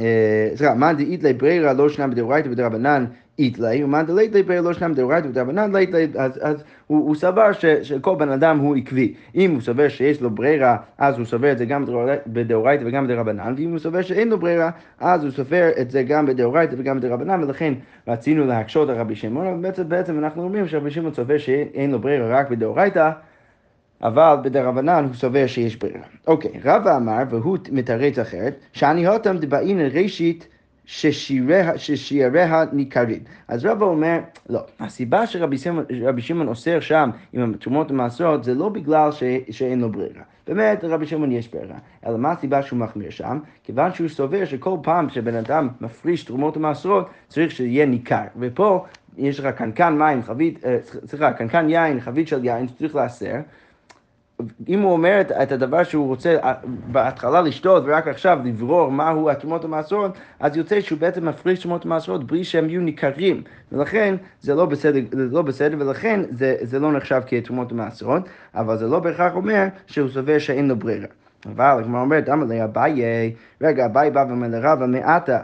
אה, 0.00 0.50
סליחה, 0.54 0.74
מאן 0.74 0.96
דאית 0.96 1.22
לברירה 1.22 1.72
לא 1.72 1.88
שנה 1.88 2.06
בדאורייתא 2.06 2.48
ודרבנן 2.48 3.04
איתלי, 3.38 3.84
ומאן 3.84 4.06
דלית 4.06 4.34
לברירה 4.34 4.62
לא 4.62 4.72
שנה 4.72 4.88
בדאורייתא 4.88 5.26
ודרבנן 5.26 5.76
לית 5.76 5.94
אז, 5.94 6.38
אז 6.42 6.64
הוא, 6.86 7.14
סבר 7.14 7.52
שכל 7.82 8.14
בן 8.14 8.28
אדם 8.28 8.58
הוא 8.58 8.76
עקבי. 8.76 9.14
אם 9.34 9.50
הוא 9.50 9.60
סובר 9.60 9.88
שיש 9.88 10.20
לו 10.22 10.30
ברירה, 10.30 10.76
אז 10.98 11.18
הוא 11.18 11.26
סובר 11.26 11.52
את 11.52 11.58
זה 11.58 11.64
גם 11.64 11.84
בדאורייתא 12.26 12.84
וגם 12.86 13.06
בדרבנן, 13.06 13.54
ואם 13.56 13.70
הוא 13.70 13.78
סובר 13.78 14.02
שאין 14.02 14.28
לו 14.28 14.38
ברירה, 14.38 14.70
אז 15.00 15.24
הוא 15.24 15.30
סופר 15.30 15.70
את 15.80 15.90
זה 15.90 16.02
גם 16.02 16.26
בדאורייתא 16.26 16.74
וגם 16.78 17.00
בדרבנן, 17.00 17.42
ולכן 17.42 17.74
רצינו 18.08 18.46
להקשות 18.46 18.88
על 18.88 18.96
רבי 18.96 19.14
שמעון, 19.14 19.46
אבל 19.46 19.84
בעצם 19.84 20.18
אנחנו 20.18 20.42
אומרים 20.42 20.68
שרבי 20.68 20.90
שמעון 20.90 21.14
סובר 21.14 21.38
שאין 21.38 21.90
לו 21.90 21.98
ברירה 21.98 22.38
רק 22.38 22.50
בדאורייתא. 22.50 23.10
אבל 24.02 24.36
בדרבנן 24.42 25.04
הוא 25.04 25.14
סובר 25.14 25.46
שיש 25.46 25.76
ברירה. 25.76 26.04
אוקיי, 26.26 26.50
רבא 26.64 26.96
אמר, 26.96 27.22
והוא 27.30 27.58
מתרץ 27.72 28.18
אחרת, 28.18 28.54
שאני 28.72 29.06
הותם 29.06 29.36
דבעין 29.38 29.80
ראשית 29.80 30.48
ששיעריה 30.86 32.64
ניכרים. 32.72 33.20
אז 33.48 33.64
רבא 33.66 33.86
אומר, 33.86 34.18
לא, 34.48 34.60
הסיבה 34.80 35.26
שרבי 35.26 36.22
שמעון 36.22 36.48
אוסר 36.48 36.80
שם 36.80 37.10
עם 37.32 37.54
התרומות 37.54 37.90
המעשרות 37.90 38.44
זה 38.44 38.54
לא 38.54 38.68
בגלל 38.68 39.12
ש, 39.12 39.22
שאין 39.50 39.80
לו 39.80 39.92
ברירה. 39.92 40.22
באמת, 40.46 40.84
רבי 40.84 41.06
שמעון 41.06 41.32
יש 41.32 41.48
ברירה. 41.48 41.76
אלא 42.06 42.18
מה 42.18 42.32
הסיבה 42.32 42.62
שהוא 42.62 42.78
מחמיר 42.78 43.10
שם? 43.10 43.38
כיוון 43.62 43.92
שהוא 43.92 44.08
סובר 44.08 44.44
שכל 44.44 44.76
פעם 44.82 45.10
שבן 45.10 45.34
אדם 45.34 45.68
מפריש 45.80 46.24
תרומות 46.24 46.56
המעשרות, 46.56 47.10
צריך 47.28 47.50
שיהיה 47.50 47.86
ניכר. 47.86 48.24
ופה 48.38 48.84
יש 49.16 49.40
לך 49.40 49.46
קנקן 49.46 49.98
מים, 49.98 50.22
חבית, 50.22 50.64
אה, 50.64 50.78
סליחה, 51.06 51.32
קנקן 51.32 51.70
יין, 51.70 52.00
חבית 52.00 52.28
של 52.28 52.44
יין, 52.44 52.68
שצריך 52.68 52.94
להסר. 52.94 53.36
אם 54.68 54.80
הוא 54.80 54.92
אומר 54.92 55.20
את, 55.42 55.52
הדבר 55.52 55.84
שהוא 55.84 56.06
רוצה 56.06 56.36
אה, 56.42 56.54
בהתחלה 56.64 57.40
לשתות 57.40 57.82
ורק 57.86 58.08
עכשיו 58.08 58.38
לברור 58.44 58.90
מהו 58.92 59.30
התרומות 59.30 59.64
המעשרות, 59.64 60.18
אז 60.40 60.56
יוצא 60.56 60.80
שהוא 60.80 60.98
בעצם 60.98 61.28
מפריש 61.28 61.60
תרומות 61.60 61.84
המעשרות 61.84 62.24
בלי 62.24 62.44
שהם 62.44 62.68
יהיו 62.68 62.80
ניכרים, 62.80 63.42
ולכן 63.72 64.14
זה 64.40 64.54
לא 64.54 64.66
בסדר, 64.66 65.00
זה 65.10 65.28
לא 65.32 65.42
בסדר 65.42 65.76
ולכן 65.80 66.20
זה, 66.30 66.56
זה 66.62 66.78
לא 66.78 66.92
נחשב 66.92 67.20
כתרומות 67.26 67.72
המעשרות, 67.72 68.22
אבל 68.54 68.78
זה 68.78 68.86
לא 68.86 69.00
בהכרח 69.00 69.34
אומר 69.34 69.66
שהוא 69.86 70.08
סובר 70.08 70.38
שאין 70.38 70.68
לו 70.68 70.76
ברירה. 70.76 71.06
אבל 71.46 71.82
הגמרא 71.82 72.00
אומרת, 72.00 72.28
אמר 72.28 72.44
לי 72.44 72.64
אביי, 72.64 73.34
רגע, 73.60 73.86
אביי 73.86 74.10
בא 74.10 74.24
ואומר 74.28 74.48
לרבא 74.48 74.86
מעתה. 74.86 75.38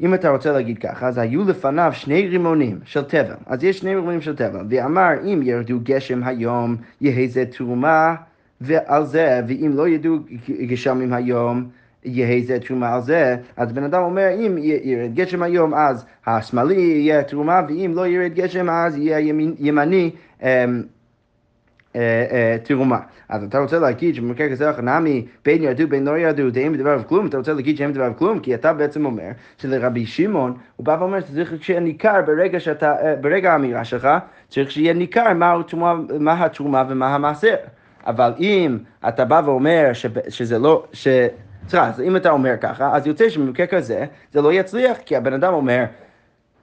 אם 0.00 0.14
אתה 0.14 0.30
רוצה 0.30 0.52
להגיד 0.52 0.78
ככה, 0.78 1.08
אז 1.08 1.18
היו 1.18 1.44
לפניו 1.44 1.92
שני 1.94 2.26
רימונים 2.26 2.78
של 2.84 3.02
טבע. 3.02 3.34
אז 3.46 3.64
יש 3.64 3.78
שני 3.78 3.94
רימונים 3.94 4.20
של 4.20 4.36
טבע. 4.36 4.62
ואמר, 4.68 5.10
אם 5.24 5.40
ירדו 5.42 5.78
גשם 5.82 6.22
היום, 6.24 6.76
יהא 7.00 7.26
זה 7.26 7.44
תרומה 7.46 8.14
ועל 8.60 9.04
זה, 9.04 9.40
ואם 9.48 9.72
לא 9.74 9.88
ירדו 9.88 10.18
גשמים 10.66 11.12
היום, 11.12 11.68
יהא 12.04 12.40
זה 12.46 12.58
תרומה 12.60 12.94
על 12.94 13.00
זה, 13.00 13.36
אז 13.56 13.72
בן 13.72 13.84
אדם 13.84 14.02
אומר, 14.02 14.28
אם 14.46 14.58
ירד 14.58 15.14
גשם 15.14 15.42
היום, 15.42 15.74
אז 15.74 16.04
השמאלי 16.26 16.80
יהיה 16.80 17.22
תרומה, 17.22 17.60
ואם 17.68 17.92
לא 17.94 18.06
ירד 18.06 18.34
גשם, 18.34 18.70
אז 18.70 18.96
יהיה 18.96 19.34
ימני. 19.58 20.10
אמ, 20.42 20.82
אה, 21.96 22.26
אה, 22.30 22.56
תרומה. 22.62 22.98
אז 23.28 23.44
אתה 23.44 23.58
רוצה 23.58 23.78
להגיד 23.78 24.14
שבמקרה 24.14 24.48
כזה 24.48 24.72
חנמי 24.72 25.26
בין 25.44 25.62
ירדו 25.62 25.88
בין 25.88 26.04
לא 26.04 26.18
ירדו, 26.18 26.50
דעים 26.50 26.72
בדבר 26.72 27.02
כלום, 27.02 27.26
אתה 27.26 27.36
רוצה 27.36 27.52
להגיד 27.52 27.76
שאין 27.76 27.92
בדבר 27.92 28.14
כלום, 28.14 28.38
כי 28.38 28.54
אתה 28.54 28.72
בעצם 28.72 29.04
אומר 29.06 29.30
שלרבי 29.58 30.06
שמעון, 30.06 30.54
הוא 30.76 30.86
בא 30.86 30.96
ואומר 31.00 31.20
שצריך 31.20 31.52
שיהיה 31.60 31.80
ניכר 31.80 32.22
ברגע 32.26 32.60
שאתה, 32.60 32.94
אה, 33.02 33.16
ברגע 33.16 33.52
האמירה 33.52 33.84
שלך, 33.84 34.08
צריך 34.48 34.70
שיהיה 34.70 34.92
ניכר 34.92 35.32
מה, 35.34 35.54
מה 36.20 36.44
התרומה 36.44 36.84
ומה 36.88 37.14
המעשר. 37.14 37.54
אבל 38.06 38.32
אם 38.38 38.78
אתה 39.08 39.24
בא 39.24 39.42
ואומר 39.44 39.90
שזה 40.28 40.58
לא, 40.58 40.84
ש... 40.92 41.08
סליחה, 41.68 41.88
אז 41.88 42.00
אם 42.00 42.16
אתה 42.16 42.30
אומר 42.30 42.54
ככה, 42.60 42.96
אז 42.96 43.06
יוצא 43.06 43.28
שבמקרה 43.28 43.66
כזה 43.66 44.04
זה 44.32 44.42
לא 44.42 44.52
יצליח, 44.52 44.96
כי 45.06 45.16
הבן 45.16 45.32
אדם 45.32 45.54
אומר 45.54 45.84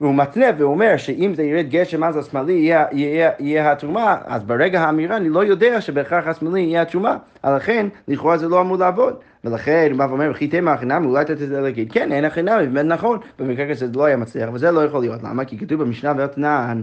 והוא 0.00 0.14
מתנה 0.14 0.46
ואומר 0.58 0.96
שאם 0.96 1.32
זה 1.34 1.42
ירד 1.42 1.66
גשם 1.70 2.04
אז 2.04 2.16
השמאלי 2.16 2.52
יהיה, 2.52 2.84
יהיה, 2.92 3.30
יהיה 3.38 3.72
התרומה, 3.72 4.16
אז 4.26 4.44
ברגע 4.44 4.80
האמירה 4.80 5.16
אני 5.16 5.28
לא 5.28 5.44
יודע 5.44 5.80
שבהכרח 5.80 6.26
השמאלי 6.26 6.60
יהיה 6.60 6.82
התרומה, 6.82 7.16
לכן 7.44 7.86
לכאורה 8.08 8.38
זה 8.38 8.48
לא 8.48 8.60
אמור 8.60 8.76
לעבוד. 8.76 9.14
ולכן 9.44 9.88
הוא 9.90 9.98
בא 9.98 10.04
ואומר, 10.04 10.30
וכי 10.30 10.48
תימא 10.48 10.76
חינם, 10.76 11.06
אולי 11.06 11.22
אתה 11.22 11.36
תדע 11.36 11.60
להגיד, 11.60 11.92
כן, 11.92 12.12
אין 12.12 12.24
החינם, 12.24 12.58
באמת 12.58 12.86
נכון, 12.86 13.18
במקרה 13.38 13.70
כזה 13.70 13.86
זה 13.86 13.92
לא 13.98 14.04
היה 14.04 14.16
מצליח, 14.16 14.48
וזה 14.52 14.70
לא 14.70 14.84
יכול 14.84 15.00
להיות, 15.00 15.22
למה? 15.22 15.44
כי 15.44 15.58
כתוב 15.58 15.82
במשנה 15.82 16.12
ואתנן, 16.16 16.80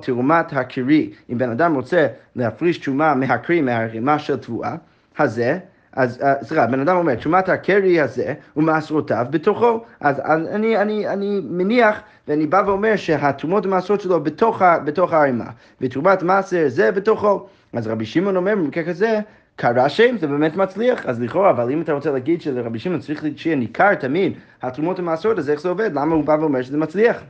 תרומת 0.00 0.52
הקרי, 0.52 1.10
אם 1.32 1.38
בן 1.38 1.50
אדם 1.50 1.74
רוצה 1.74 2.06
להפריש 2.36 2.78
תרומה 2.78 3.14
מהקרי, 3.14 3.60
מהרימה 3.60 4.18
של 4.18 4.36
תבואה, 4.36 4.74
הזה, 5.18 5.58
אז 5.92 6.22
אה, 6.22 6.34
סליחה, 6.42 6.66
בן 6.66 6.80
אדם 6.80 6.96
אומר, 6.96 7.14
תשומת 7.14 7.48
הקרי 7.48 8.00
הזה 8.00 8.34
ומעשרותיו 8.56 9.26
בתוכו. 9.30 9.84
אז, 10.00 10.16
אז 10.24 10.46
אני, 10.48 10.76
אני, 10.76 11.08
אני 11.08 11.40
מניח 11.50 12.00
ואני 12.28 12.46
בא 12.46 12.62
ואומר 12.66 12.96
שהתרומות 12.96 13.66
המעשרות 13.66 14.00
שלו 14.00 14.20
בתוך, 14.20 14.62
בתוך 14.84 15.12
הערימה, 15.12 15.44
ותרומת 15.80 16.22
מעשר 16.22 16.64
זה 16.68 16.92
בתוכו. 16.92 17.46
אז 17.72 17.86
רבי 17.86 18.06
שמעון 18.06 18.36
אומר 18.36 18.54
במקרה 18.54 18.84
כזה, 18.84 19.20
קרה 19.56 19.88
שם, 19.88 20.18
זה 20.18 20.26
באמת 20.26 20.56
מצליח, 20.56 21.06
אז 21.06 21.20
לכאורה, 21.20 21.50
אבל 21.50 21.70
אם 21.70 21.82
אתה 21.82 21.92
רוצה 21.92 22.10
להגיד 22.10 22.42
שלרבי 22.42 22.78
שמעון 22.78 23.00
צריך 23.00 23.24
שיהיה 23.36 23.56
ניכר 23.56 23.94
תמיד 23.94 24.32
התרומות 24.62 24.98
המעשרות, 24.98 25.38
אז 25.38 25.50
איך 25.50 25.60
זה 25.60 25.68
עובד? 25.68 25.90
למה 25.94 26.14
הוא 26.14 26.24
בא 26.24 26.36
ואומר 26.40 26.62
שזה 26.62 26.78
מצליח? 26.78 27.22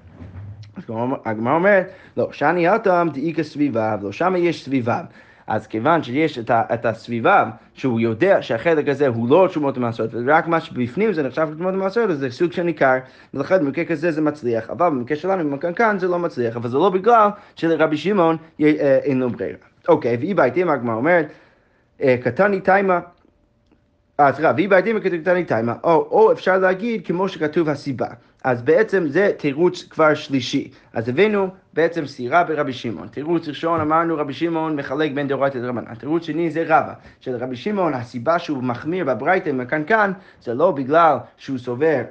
הגמרא 1.25 1.55
אומרת, 1.55 1.91
לא, 2.17 2.29
שאני 2.33 2.75
אטם 2.77 3.09
דאיכא 3.13 3.43
סביבה, 3.43 3.97
לא, 4.03 4.13
שם 4.13 4.35
יש 4.37 4.65
סביבה. 4.65 5.01
אז 5.49 5.67
כיוון 5.67 6.03
שיש 6.03 6.39
את, 6.39 6.51
ה, 6.51 6.63
את 6.75 6.87
הסביבה, 6.87 7.51
שהוא 7.75 8.01
יודע 8.01 8.43
שהחלק 8.43 8.89
הזה 8.89 9.09
הוא 9.09 9.29
לא 9.29 9.49
תרומות 9.53 9.79
ומעשרות, 9.79 10.11
ורק 10.27 10.47
מה 10.47 10.61
שבפנים 10.61 11.13
זה 11.13 11.23
נחשב 11.23 11.49
לתרומות 11.53 11.75
ומעשרות, 11.75 12.19
זה 12.19 12.31
סוג 12.31 12.53
של 12.53 12.63
ניכר, 12.63 12.97
ולכן 13.35 13.59
במקרה 13.59 13.85
כזה 13.85 14.11
זה 14.11 14.21
מצליח, 14.21 14.71
אבל 14.71 14.89
במקרה 14.89 15.17
שלנו, 15.17 15.51
במקרה 15.51 15.73
כאן 15.73 15.99
זה 15.99 16.09
לא 16.09 16.19
מצליח, 16.19 16.57
אבל 16.57 16.69
זה 16.69 16.77
לא 16.77 16.91
בגלל 16.91 17.29
שלרבי 17.57 17.97
שמעון 17.97 18.37
אה, 18.61 18.99
אין 19.03 19.19
לו 19.19 19.31
ברירה. 19.31 19.59
אוקיי, 19.89 20.17
ואי 20.21 20.35
בהתאם 20.35 20.71
הגמרא 20.71 20.95
אומרת, 20.95 21.27
אה, 22.03 22.17
קטני 22.23 22.61
תימה 22.61 23.01
אה, 24.21 24.33
סליחה, 24.33 24.53
והיא 24.57 24.69
בעדים 24.69 25.01
כתקטני 25.01 25.45
תימה, 25.45 25.75
או, 25.85 25.91
או 25.91 26.33
אפשר 26.33 26.59
להגיד 26.59 27.07
כמו 27.07 27.29
שכתוב 27.29 27.69
הסיבה. 27.69 28.07
אז 28.45 28.63
בעצם 28.63 29.09
זה 29.09 29.33
תירוץ 29.37 29.83
כבר 29.91 30.15
שלישי. 30.15 30.71
אז 30.93 31.09
הבאנו 31.09 31.49
בעצם 31.79 32.07
סתירה 32.07 32.45
ברבי 32.45 32.73
שמעון. 32.73 33.09
תירוץ 33.09 33.49
ראשון 33.49 33.81
אמרנו 33.81 34.17
רבי 34.17 34.33
שמעון 34.33 34.77
מחלק 34.77 35.13
בין 35.13 35.29
דאורייתא 35.29 35.59
לרבנן. 35.59 35.95
תירוץ 35.95 36.25
שני 36.25 36.51
זה 36.51 36.63
רבא. 36.63 36.93
שלרבי 37.21 37.57
שמעון 37.57 37.95
הסיבה 37.95 38.39
שהוא 38.39 38.63
מחמיר 38.63 39.05
בברייתא 39.05 39.51
מקנקן 39.51 40.13
זה 40.43 40.55
לא 40.55 40.71
בגלל 40.71 41.17
שהוא 41.37 41.59
סובר 41.59 42.03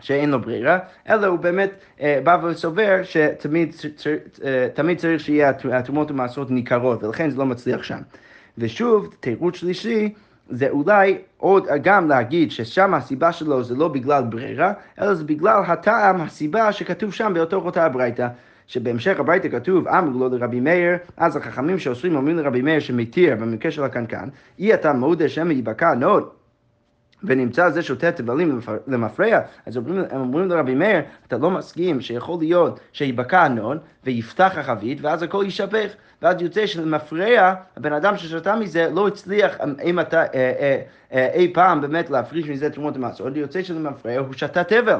שאין 0.00 0.30
לו 0.30 0.40
ברירה, 0.40 0.78
אלא 1.08 1.26
הוא 1.26 1.38
באמת 1.38 1.70
אה, 2.00 2.20
בא 2.24 2.38
וסובר 2.44 3.00
שתמיד 3.02 3.74
צר, 3.96 4.10
אה, 4.44 4.68
תמיד 4.74 4.98
צריך 4.98 5.20
שיהיה 5.20 5.52
התרומות 5.72 6.10
ומעשרות 6.10 6.50
ניכרות, 6.50 7.04
ולכן 7.04 7.30
זה 7.30 7.38
לא 7.38 7.46
מצליח 7.46 7.82
שם. 7.82 8.00
ושוב, 8.58 9.14
תירוץ 9.20 9.56
שלישי, 9.56 10.14
זה 10.48 10.68
אולי 10.70 11.18
עוד 11.36 11.66
גם 11.82 12.08
להגיד 12.08 12.50
ששם 12.50 12.94
הסיבה 12.94 13.32
שלו 13.32 13.64
זה 13.64 13.74
לא 13.74 13.88
בגלל 13.88 14.22
ברירה, 14.22 14.72
אלא 15.00 15.14
זה 15.14 15.24
בגלל 15.24 15.62
הטעם, 15.66 16.20
הסיבה 16.20 16.72
שכתוב 16.72 17.12
שם 17.12 17.32
באותו 17.34 17.56
אותה 17.56 17.84
הברייתא. 17.84 18.28
שבהמשך 18.68 19.20
הברייתא 19.20 19.48
כתוב, 19.48 19.88
אמרו 19.88 20.18
לו 20.18 20.38
לרבי 20.38 20.60
מאיר, 20.60 20.96
אז 21.16 21.36
החכמים 21.36 21.78
שאוסרים 21.78 22.16
אומרים 22.16 22.36
לרבי 22.36 22.62
מאיר 22.62 22.80
שמתיר 22.80 23.36
במקרה 23.36 23.70
של 23.70 23.84
הקנקן, 23.84 24.28
אי 24.58 24.74
אתה 24.74 24.92
מודה 24.92 25.28
שמא 25.28 25.52
ייבקע 25.52 25.94
נוד. 25.94 26.28
ונמצא 27.24 27.70
זה 27.70 27.82
שותה 27.82 28.12
תבלים 28.12 28.60
למפרע, 28.86 29.40
אז 29.66 29.76
הם 29.76 30.20
אומרים 30.20 30.48
לרבי 30.48 30.74
מאיר, 30.74 31.00
אתה 31.26 31.38
לא 31.38 31.50
מסכים 31.50 32.00
שיכול 32.00 32.38
להיות 32.40 32.80
שייבקע 32.92 33.42
הנון 33.42 33.78
ויפתח 34.04 34.52
החבית 34.56 34.98
ואז 35.00 35.22
הכל 35.22 35.42
יישפך. 35.44 35.94
ואז 36.22 36.42
יוצא 36.42 36.66
שלמפרע, 36.66 37.54
הבן 37.76 37.92
אדם 37.92 38.16
ששתה 38.16 38.56
מזה 38.56 38.88
לא 38.94 39.08
הצליח, 39.08 39.56
אם 39.84 40.00
אתה 40.00 40.22
אה, 40.22 40.26
אה, 40.34 40.80
אה, 41.12 41.28
אי 41.34 41.52
פעם 41.54 41.80
באמת 41.80 42.10
להפריש 42.10 42.48
מזה 42.48 42.70
תרומות 42.70 42.96
המעשרות, 42.96 43.36
יוצא 43.36 43.62
שלמפרע 43.62 44.18
הוא 44.18 44.32
שתה 44.32 44.64
תבל. 44.64 44.98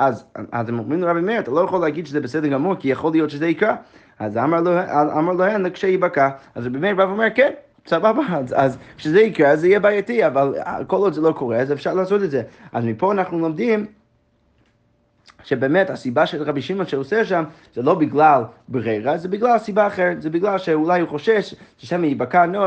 אז, 0.00 0.24
אז 0.52 0.68
הם 0.68 0.78
אומרים 0.78 1.02
לרבי 1.02 1.20
מאיר, 1.20 1.40
אתה 1.40 1.50
לא 1.50 1.60
יכול 1.60 1.80
להגיד 1.80 2.06
שזה 2.06 2.20
בסדר 2.20 2.48
גמור, 2.48 2.74
כי 2.74 2.88
יכול 2.88 3.12
להיות 3.12 3.30
שזה 3.30 3.46
יקרה. 3.46 3.74
אז 4.18 4.36
אמר, 4.36 4.60
לו, 4.60 4.70
אמר 5.18 5.32
להם 5.32 5.62
לכשייבקע. 5.62 6.30
אז 6.54 6.66
רבי 6.66 6.78
מאיר 6.78 6.94
בא 6.94 7.02
ואומר, 7.02 7.26
כן, 7.34 7.50
סבבה, 7.86 8.22
אז, 8.32 8.54
אז 8.56 8.78
כשזה 8.96 9.20
יקרה 9.20 9.56
זה 9.56 9.68
יהיה 9.68 9.80
בעייתי, 9.80 10.26
אבל 10.26 10.54
כל 10.86 10.96
עוד 10.96 11.12
זה 11.12 11.20
לא 11.20 11.32
קורה, 11.32 11.56
אז 11.56 11.72
אפשר 11.72 11.94
לעשות 11.94 12.22
את 12.22 12.30
זה. 12.30 12.42
אז 12.72 12.84
מפה 12.84 13.12
אנחנו 13.12 13.38
לומדים 13.38 13.86
שבאמת 15.44 15.90
הסיבה 15.90 16.26
של 16.26 16.42
רבי 16.42 16.62
שמעון 16.62 16.86
שעושה 16.86 17.24
שם 17.24 17.44
זה 17.74 17.82
לא 17.82 17.94
בגלל 17.94 18.42
ברירה, 18.68 19.18
זה 19.18 19.28
בגלל 19.28 19.58
סיבה 19.58 19.86
אחרת, 19.86 20.22
זה 20.22 20.30
בגלל 20.30 20.58
שאולי 20.58 21.00
הוא 21.00 21.08
חושש 21.08 21.54
ששם 21.78 22.04
ייבקע 22.04 22.46
נור 22.46 22.66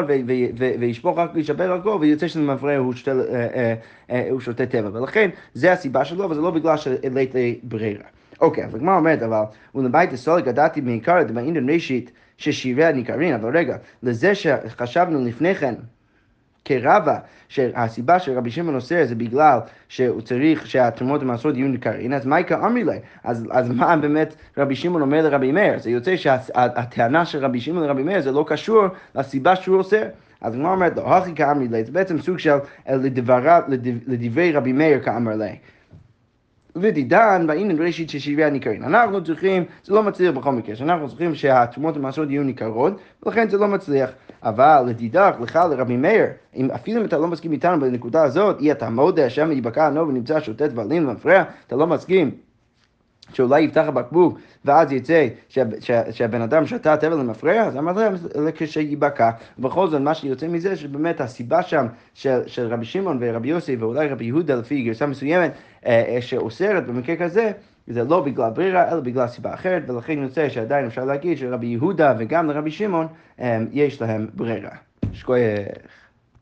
וישפוך 0.79 1.17
רק, 1.17 1.31
וישבר 1.33 1.73
הכל 1.73 1.97
ויוצא 2.01 2.27
שזה 2.27 2.41
מפריע, 2.41 2.77
הוא 2.77 2.93
שותה, 2.93 3.11
אה, 3.11 3.47
אה, 3.55 3.73
אה, 4.09 4.27
הוא 4.29 4.41
טבע, 4.69 4.89
ולכן 4.93 5.29
זה 5.53 5.71
הסיבה 5.71 6.05
שלו 6.05 6.29
וזה 6.29 6.41
לא 6.41 6.51
בגלל 6.51 6.77
שהעלית 6.77 7.33
ברירה. 7.63 8.03
אוקיי, 8.41 8.65
אז 8.65 8.75
הגמרא 8.75 8.95
אומרת 8.95 9.21
אבל, 9.21 9.43
ולבית 9.75 10.13
הסולק 10.13 10.47
ידעתי 10.47 10.81
מעיקר 10.81 11.23
דמאינן 11.23 11.69
ראשית 11.69 12.11
ששירי 12.37 12.85
הניכרין, 12.85 13.33
אבל 13.33 13.57
רגע, 13.57 13.77
לזה 14.03 14.35
שחשבנו 14.35 15.25
לפני 15.25 15.55
כן 15.55 15.73
כרבה, 16.65 17.17
שהסיבה 17.47 18.19
שרבי 18.19 18.51
שמעון 18.51 18.75
עושה 18.75 19.05
זה 19.05 19.15
בגלל 19.15 19.59
שהוא 19.89 20.21
צריך 20.21 20.67
שהתרומות 20.67 21.21
המעשרות 21.21 21.55
יהיו 21.55 21.67
ניכרין, 21.67 22.13
אז 22.13 22.25
מייקה 22.25 22.67
אמרי 22.67 22.83
לה, 22.83 22.93
אז, 23.23 23.45
אז 23.51 23.69
מה 23.69 23.97
באמת 23.97 24.35
רבי 24.57 24.75
שמעון 24.75 25.01
אומר 25.01 25.23
לרבי 25.23 25.51
מאיר? 25.51 25.79
זה 25.79 25.89
יוצא 25.89 26.15
שהטענה 26.15 27.25
של 27.25 27.45
רבי 27.45 27.61
שמעון 27.61 27.83
לרבי 27.83 28.03
מאיר 28.03 28.21
זה 28.21 28.31
לא 28.31 28.45
קשור 28.47 28.83
לסיבה 29.15 29.55
שהוא 29.55 29.79
עושה. 29.79 30.03
אז 30.41 30.53
הגמרא 30.53 30.71
אומרת 30.71 30.97
לו, 30.97 31.15
הכי 31.15 31.35
כאמרי 31.35 31.67
לה, 31.67 31.83
זה 31.83 31.91
בעצם 31.91 32.21
סוג 32.21 32.39
של 32.39 32.57
לדברי 34.07 34.51
רבי 34.51 34.73
מאיר 34.73 34.99
כאמר 34.99 35.35
לה. 35.35 35.49
ודידן 36.75 37.47
באינן 37.47 37.81
ראשית 37.81 38.09
ששבעי 38.09 38.45
הניכרים. 38.45 38.83
אנחנו 38.83 39.23
צריכים, 39.23 39.63
זה 39.83 39.93
לא 39.93 40.03
מצליח 40.03 40.35
בכל 40.35 40.51
מקרה, 40.51 40.75
שאנחנו 40.75 41.09
צריכים 41.09 41.35
שהתרומות 41.35 41.95
המעשרות 41.95 42.29
יהיו 42.29 42.43
ניכרות, 42.43 42.99
ולכן 43.25 43.49
זה 43.49 43.57
לא 43.57 43.67
מצליח. 43.67 44.09
אבל 44.43 44.83
לדידך, 44.87 45.35
לך 45.41 45.59
לרבי 45.71 45.97
מאיר, 45.97 46.25
אם, 46.55 46.71
אפילו 46.71 47.01
אם 47.01 47.05
אתה 47.05 47.17
לא 47.17 47.27
מסכים 47.27 47.51
איתנו 47.51 47.79
בנקודה 47.79 48.23
הזאת, 48.23 48.59
אי 48.59 48.71
אתה 48.71 48.89
מודה, 48.89 49.25
השם 49.25 49.51
ייבקע 49.51 49.87
ענו 49.87 50.07
ונמצא 50.07 50.39
שוטט 50.39 50.69
ועלים 50.75 51.09
ומפריע, 51.09 51.43
אתה 51.67 51.75
לא 51.75 51.87
מסכים. 51.87 52.31
שאולי 53.33 53.61
יפתח 53.61 53.83
הבקבוק 53.87 54.39
ואז 54.65 54.91
יצא 54.91 55.27
שהבן 56.11 56.41
אדם 56.41 56.65
שתה 56.65 56.97
תבל 56.97 57.15
למפרע, 57.15 57.61
אז 57.61 57.77
אמר 57.77 57.91
להם 57.91 58.15
כשייבקע. 58.55 59.29
ובכל 59.59 59.87
זאת, 59.87 60.01
מה 60.01 60.13
שיוצא 60.13 60.47
מזה, 60.47 60.75
שבאמת 60.75 61.21
הסיבה 61.21 61.63
שם 61.63 61.85
של, 62.13 62.39
של 62.47 62.67
רבי 62.67 62.85
שמעון 62.85 63.17
ורבי 63.21 63.49
יוסי 63.49 63.75
ואולי 63.75 64.07
רבי 64.07 64.25
יהודה 64.25 64.55
לפי 64.55 64.83
גרסה 64.83 65.05
מסוימת, 65.05 65.51
אה, 65.85 66.03
אה, 66.07 66.21
שאוסרת 66.21 66.87
במקרה 66.87 67.15
כזה, 67.15 67.51
זה 67.87 68.03
לא 68.03 68.21
בגלל 68.21 68.49
ברירה, 68.49 68.91
אלא 68.91 68.99
בגלל 68.99 69.27
סיבה 69.27 69.53
אחרת, 69.53 69.89
ולכן 69.89 70.19
יוצא 70.23 70.49
שעדיין 70.49 70.85
אפשר 70.85 71.05
להגיד 71.05 71.37
שלרבי 71.37 71.67
יהודה 71.67 72.13
וגם 72.19 72.49
לרבי 72.49 72.71
שמעון 72.71 73.07
אה, 73.39 73.59
יש 73.71 74.01
להם 74.01 74.27
ברירה. 74.33 74.71
שכוייך. 75.13 75.67